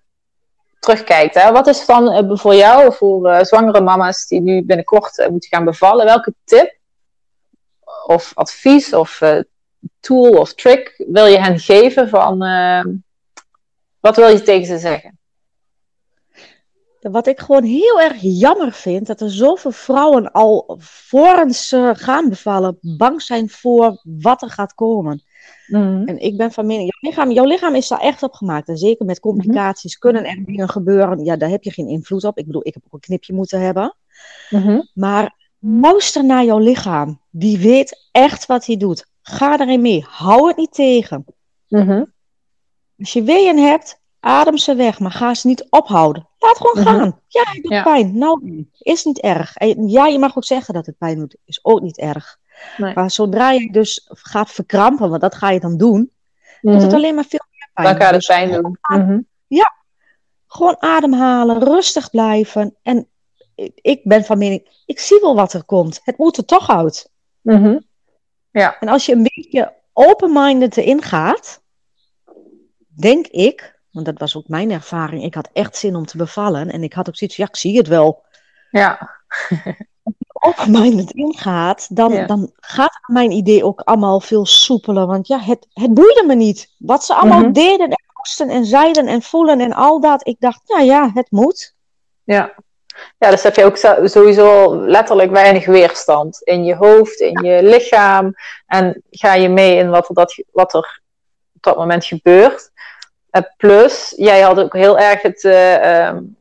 [0.78, 5.18] terugkijkt, hè, wat is dan uh, voor jou, voor uh, zwangere mama's die nu binnenkort
[5.18, 6.78] uh, moeten gaan bevallen, welke tip
[8.06, 9.20] of advies of
[10.00, 12.84] tool of trick wil je hen geven van uh,
[14.00, 15.18] wat wil je tegen ze zeggen?
[17.10, 22.28] wat ik gewoon heel erg jammer vind, dat er zoveel vrouwen al voor ze gaan
[22.28, 25.22] bevallen, bang zijn voor wat er gaat komen.
[25.66, 26.02] Mhm.
[26.04, 28.68] En ik ben van mening, jouw lichaam, jouw lichaam is daar echt op gemaakt.
[28.68, 31.24] En zeker met complicaties kunnen er dingen gebeuren.
[31.24, 32.38] Ja, daar heb je geen invloed op.
[32.38, 33.96] Ik bedoel, ik heb ook een knipje moeten hebben.
[34.50, 34.80] Mhm.
[34.94, 37.20] Maar luister naar jouw lichaam.
[37.30, 39.06] Die weet echt wat hij doet.
[39.26, 40.04] Ga erin mee.
[40.08, 41.24] Hou het niet tegen.
[42.98, 46.28] Als je weeën hebt, adem ze weg, maar ga ze niet ophouden.
[46.38, 47.20] Laat gewoon gaan.
[47.26, 48.18] Ja, het doet pijn.
[48.18, 49.56] Nou, is niet erg.
[49.56, 51.36] En ja, je mag ook zeggen dat het pijn doet.
[51.44, 52.38] Is ook niet erg.
[52.94, 56.10] Maar zodra je dus gaat verkrampen, want dat ga je dan doen,
[56.60, 56.94] doet het mhm.
[56.94, 57.98] alleen maar veel meer pijn.
[57.98, 58.78] Dan het dus pijn doen.
[58.82, 59.20] Mhm.
[59.46, 59.74] Ja,
[60.46, 62.76] gewoon ademhalen, rustig blijven.
[62.82, 63.08] En
[63.74, 66.00] ik ben van mening, ik zie wel wat er komt.
[66.04, 67.10] Het moet er toch uit.
[68.60, 68.76] Ja.
[68.80, 71.62] En als je een beetje open-minded erin gaat,
[72.96, 76.70] denk ik, want dat was ook mijn ervaring, ik had echt zin om te bevallen.
[76.70, 78.24] En ik had ook zoiets, ja, ik zie het wel.
[78.70, 79.10] Ja.
[80.46, 85.06] open-minded ingaat, dan, dan gaat mijn idee ook allemaal veel soepeler.
[85.06, 86.74] Want ja, het, het boeide me niet.
[86.78, 87.52] Wat ze allemaal mhm.
[87.52, 90.26] deden en moesten en zeiden en voelen en al dat.
[90.26, 91.74] Ik dacht, nou ja, het moet.
[92.24, 92.54] Ja.
[93.18, 93.76] Ja, dus heb je ook
[94.08, 98.34] sowieso letterlijk weinig weerstand in je hoofd, in je lichaam.
[98.66, 101.00] En ga je mee in wat er, dat, wat er
[101.54, 102.70] op dat moment gebeurt.
[103.30, 105.44] Uh, plus, jij had ook heel erg het.
[105.44, 106.36] Uh, um,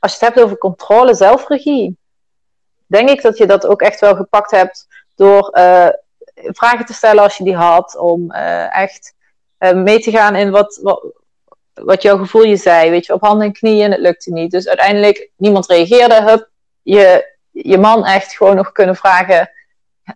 [0.00, 1.98] als je het hebt over controle, zelfregie
[2.86, 5.88] denk ik dat je dat ook echt wel gepakt hebt door uh,
[6.34, 7.96] vragen te stellen als je die had.
[7.96, 9.14] Om uh, echt
[9.58, 11.19] mee te gaan in wat, wat,
[11.74, 12.90] wat jouw gevoel je zei.
[12.90, 14.50] Weet je, op handen en knieën, het lukte niet.
[14.50, 16.22] Dus uiteindelijk, niemand reageerde.
[16.22, 16.50] Hup,
[16.82, 19.50] je, je man echt gewoon nog kunnen vragen.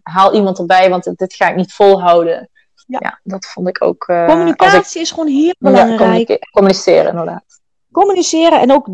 [0.02, 2.48] Haal iemand erbij, want dit ga ik niet volhouden.
[2.86, 4.04] Ja, ja dat vond ik ook.
[4.04, 6.28] Communicatie is gewoon heel belangrijk.
[6.28, 7.44] Ja, communiceren, inderdaad.
[7.92, 8.88] Communiceren en ook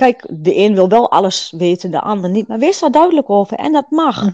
[0.00, 2.48] Kijk, de een wil wel alles weten, de ander niet.
[2.48, 3.56] Maar wees daar duidelijk over.
[3.56, 4.26] En dat mag.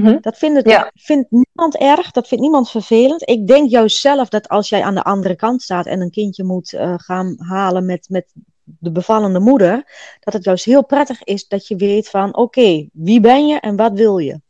[0.00, 0.18] Mhm.
[0.20, 3.28] Dat vindt, het, vindt niemand erg, dat vindt niemand vervelend.
[3.28, 6.44] Ik denk juist zelf dat als jij aan de andere kant staat en een kindje
[6.44, 8.32] moet uh, gaan halen met, met
[8.64, 9.84] de bevallende moeder,
[10.20, 13.76] dat het juist heel prettig is dat je weet van oké, wie ben je en
[13.76, 14.40] wat wil je?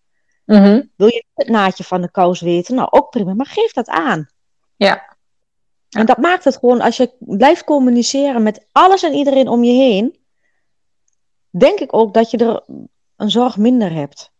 [0.45, 0.83] Mhm.
[0.97, 2.75] Wil je het naadje van de kous weten?
[2.75, 4.29] Nou, ook prima, maar geef dat aan.
[4.77, 5.17] Ja.
[5.89, 9.73] En dat maakt het gewoon, als je blijft communiceren met alles en iedereen om je
[9.73, 10.19] heen,
[11.51, 12.65] denk ik ook dat je er
[13.17, 14.32] een zorg minder hebt.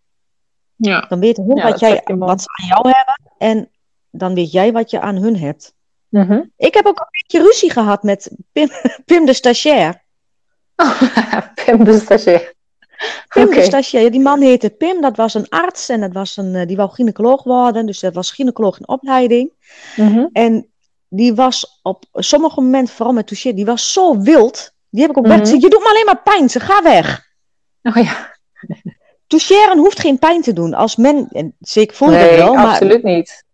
[0.77, 1.01] Ja.
[1.09, 3.71] Dan weet hun wat, jij, wat ze aan jou hebben en
[4.11, 5.75] dan weet jij wat je aan hun hebt.
[6.09, 8.69] Mm Ik heb ook een beetje ruzie gehad met Pim,
[9.07, 10.03] Pim de stagiair.
[11.65, 12.55] Pim de stagiair.
[13.29, 14.11] Pim de stagiair.
[14.11, 16.91] Die man heette Pim, dat was een arts en dat was een, eh, die wou
[16.91, 17.87] gynaecoloog worden.
[17.87, 19.53] Dus dat was gynaecoloog in opleiding.
[19.97, 20.73] Mm En
[21.09, 24.73] die was op sommige momenten, vooral met touche, die was zo wild.
[24.91, 25.45] Die heb ik ook mm -hmm.
[25.45, 26.51] Je doet me alleen maar pijn.
[26.51, 27.31] Ze ga weg.
[27.83, 28.37] Oh ja.
[29.33, 30.75] Toucheren hoeft geen pijn te doen.
[30.75, 33.45] Als men, en zeker voel je nee, dat wel, maar absoluut niet.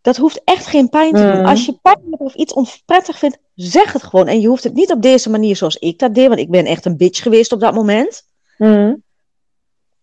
[0.00, 1.38] Dat hoeft echt geen pijn te doen.
[1.38, 1.46] Mhm.
[1.46, 4.26] Als je pijn hebt of iets onprettig vindt, zeg het gewoon.
[4.26, 6.66] En je hoeft het niet op deze manier zoals ik dat deed, want ik ben
[6.66, 8.22] echt een bitch geweest op dat moment.
[8.58, 8.94] Mhm.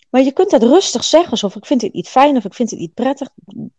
[0.10, 2.70] Maar je kunt dat rustig zeggen, of ik vind het niet fijn of ik vind
[2.70, 3.30] het niet prettig.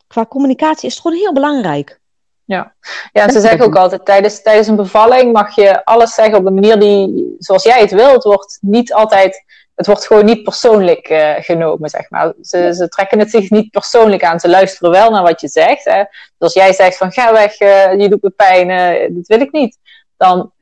[0.06, 2.00] Qua communicatie is het gewoon heel belangrijk.
[2.44, 2.74] Ja,
[3.12, 6.44] ja en ze zeggen ook altijd, tijdens, tijdens een bevalling mag je alles zeggen op
[6.44, 8.12] de manier die, zoals jij het wil.
[8.12, 9.44] Het wordt niet altijd,
[9.80, 12.32] het wordt gewoon niet persoonlijk uh, genomen, zeg maar.
[12.42, 14.40] Ze, ze trekken het zich niet persoonlijk aan.
[14.40, 15.84] Ze luisteren wel naar wat je zegt.
[15.84, 15.98] Hè.
[16.04, 19.40] Dus als jij zegt van, ga weg, uh, je doet me pijn, uh, dat wil
[19.40, 19.78] ik niet.
[20.16, 20.52] Dan,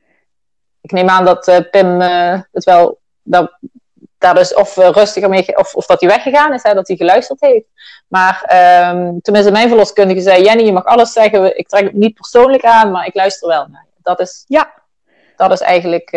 [0.81, 1.99] ik neem aan dat Pim
[2.51, 3.57] het wel, dat,
[4.17, 7.41] daar dus of rustiger mee, of, of dat hij weggegaan is, hè, dat hij geluisterd
[7.41, 7.67] heeft.
[8.07, 8.41] Maar
[8.93, 11.57] um, tenminste, mijn verloskundige zei: Jenny, je mag alles zeggen.
[11.57, 13.99] Ik trek het niet persoonlijk aan, maar ik luister wel naar je.
[14.01, 14.73] Dat is, ja.
[15.35, 16.09] dat is eigenlijk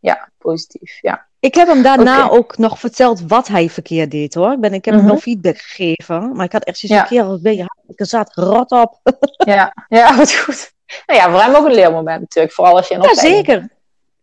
[0.00, 0.98] ja, positief.
[1.00, 1.30] Ja.
[1.42, 2.38] Ik heb hem daarna okay.
[2.38, 4.52] ook nog verteld wat hij verkeerd deed hoor.
[4.52, 5.08] Ik, ben, ik heb mm -hmm.
[5.08, 6.36] hem wel feedback gegeven.
[6.36, 7.22] Maar ik had echt zoiets ja.
[7.22, 7.64] keer ben je
[7.96, 9.00] ik zat rot op.
[9.54, 10.72] ja, ja, wat goed.
[11.06, 12.54] Nou ja, voor hem ook een leermoment natuurlijk.
[12.54, 13.68] Vooral als je in Ja, zeker.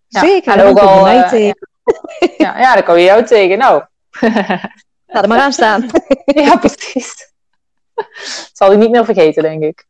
[0.07, 0.19] Ja.
[0.19, 0.53] Zeker.
[0.53, 1.67] En ook al, mij uh, tegen.
[2.37, 3.57] Ja, ja, dan kom je jou tegen.
[3.57, 3.83] Nou.
[5.07, 5.89] Laat er maar aan staan.
[6.25, 7.31] ja, precies.
[8.53, 9.85] Zal hij niet meer vergeten, denk ik.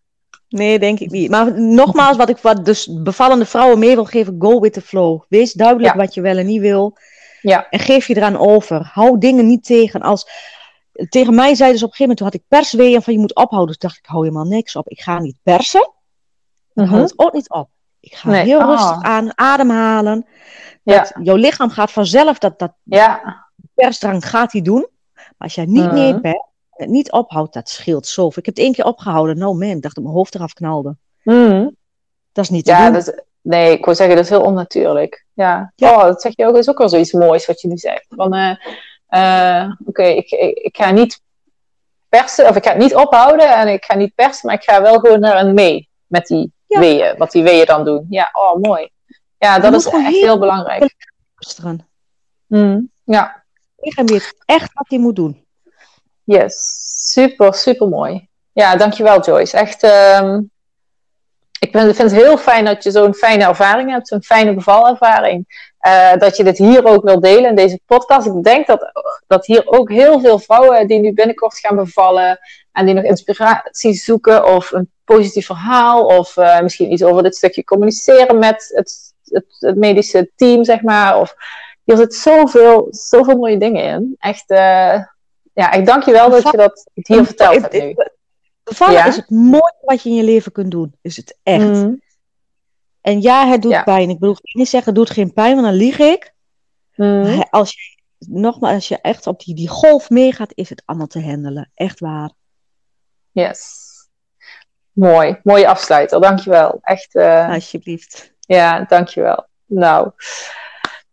[0.50, 1.30] Nee, denk ik niet.
[1.30, 5.22] Maar nogmaals, wat ik wat dus bevallende vrouwen mee wil geven, go with the flow.
[5.28, 6.00] Wees duidelijk ja.
[6.00, 6.98] wat je wel en niet wil.
[7.42, 7.70] Ja.
[7.70, 8.90] En geef je eraan over.
[8.94, 10.02] Hou dingen niet tegen.
[10.02, 10.30] Als,
[11.10, 13.36] tegen mij zeiden ze op een gegeven moment, toen had ik persweeën van je moet
[13.36, 13.78] ophouden.
[13.78, 14.88] Toen dacht ik, hou helemaal niks op.
[14.90, 15.82] Ik ga niet persen.
[15.82, 16.88] Ik Mhm.
[16.90, 17.70] hou het ook niet op.
[18.00, 18.44] Ik ga Nee.
[18.44, 18.68] heel Ah.
[18.70, 20.26] rustig aan ademhalen.
[20.84, 21.12] Ja.
[21.24, 23.48] Jouw lichaam gaat vanzelf dat, dat Ja.
[23.74, 24.88] persdrang gaat hij doen.
[25.14, 25.94] Maar als jij niet Mhm.
[25.94, 28.40] meer bent, het niet ophoudt, dat scheelt zoveel.
[28.40, 29.38] Ik heb het één keer opgehouden.
[29.38, 30.98] Nou man, ik dacht dat mijn hoofd eraf knalde.
[31.24, 31.70] Mhm.
[32.32, 32.94] Dat is niet te Ja, doen.
[32.94, 35.26] dat is, nee, ik wil zeggen, dat is heel onnatuurlijk.
[35.34, 35.74] Ja.
[35.76, 38.06] Oh, dat zeg je ook, is ook wel zoiets moois wat je nu zegt.
[38.10, 38.36] Van,
[39.10, 41.22] uh, oké, ik, ik, ik, ga niet
[42.10, 44.82] persen, of ik ga het niet ophouden en ik ga niet persen, maar ik ga
[44.82, 46.80] wel gewoon naar een mee met die ja.
[46.80, 48.06] weeën, wat die weeën dan doen.
[48.10, 48.89] Ja, oh, mooi.
[49.38, 50.95] Ja, dat is echt heel, heel belangrijk.
[52.47, 53.43] Mm, ja.
[53.78, 55.45] Lichaam weet echt wat hij moet doen.
[56.24, 56.78] Yes,
[57.12, 58.28] super, super mooi.
[58.52, 59.58] Ja, dankjewel Joyce.
[59.58, 60.52] Echt, um,
[61.60, 65.68] ik vind het heel fijn dat je zo'n fijne ervaring hebt, zo'n fijne bevalervaring.
[65.88, 68.28] Uh, dat je dit hier ook wil delen in deze podcast.
[68.28, 68.91] Ik denk dat,
[69.28, 72.39] dat hier ook heel veel vrouwen die nu binnenkort gaan bevallen
[72.72, 77.36] en die nog inspiratie zoeken of een positief verhaal of uh, misschien iets over dit
[77.36, 81.20] stukje communiceren met het, het, het, medische team, zeg maar.
[81.20, 81.36] Of,
[81.84, 84.16] hier zit zoveel, zoveel mooie dingen in.
[84.20, 85.03] Echt, uh,
[85.53, 87.95] ja, ik dank je wel dat je dat hier verteld hebt nu.
[88.70, 90.96] Bevallen is het mooiste wat je in je leven kunt doen.
[91.02, 91.66] Is het echt.
[91.66, 92.02] Mm.
[93.02, 94.10] En ja, het doet pijn.
[94.10, 96.34] Ik bedoel, ik niet zeggen, het doet geen pijn, want dan lieg ik.
[96.96, 97.44] Mm.
[97.50, 101.24] Als je, nogmaals, als je echt op die, die golf meegaat, is het allemaal te
[101.24, 101.72] handelen.
[101.76, 102.32] Echt waar.
[103.32, 103.88] Yes.
[104.92, 105.40] Mooi.
[105.44, 106.22] Mooie afsluiter.
[106.22, 106.80] Dankjewel.
[106.82, 107.16] Echt.
[107.16, 107.50] Uh...
[107.50, 108.34] Alsjeblieft.
[108.40, 109.48] Ja, dankjewel.
[109.66, 110.12] Nou.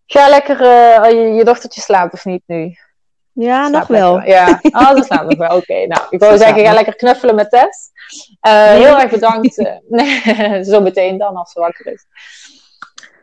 [0.07, 2.77] Ga lekker uh, je, je dochtertje slapen of niet nu?
[3.39, 4.23] Ja, nog wel.
[4.23, 5.57] Ja, oh, dat slaapt nog wel.
[5.57, 7.91] Oké, nou, ik wou zeggen, ga lekker knuffelen met Tess.
[8.47, 9.55] Uh, heel erg bedankt.
[9.91, 12.07] Uh, zo meteen dan, als ze wakker is.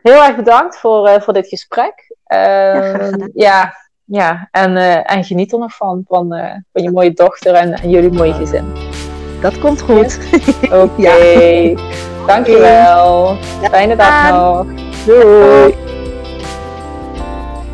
[0.02, 2.14] Heel erg bedankt voor, uh, voor dit gesprek.
[2.24, 6.28] Ja, ja, ja, en, en geniet er nog van, van,
[6.72, 8.72] van je mooie dochter en, en, jullie mooie gezin.
[9.40, 10.18] Dat komt goed.
[10.64, 11.70] Oké, okay.
[11.70, 11.76] ja.
[12.26, 13.36] dankjewel.
[13.70, 14.66] Fijne dag nog.
[15.06, 15.83] Doei.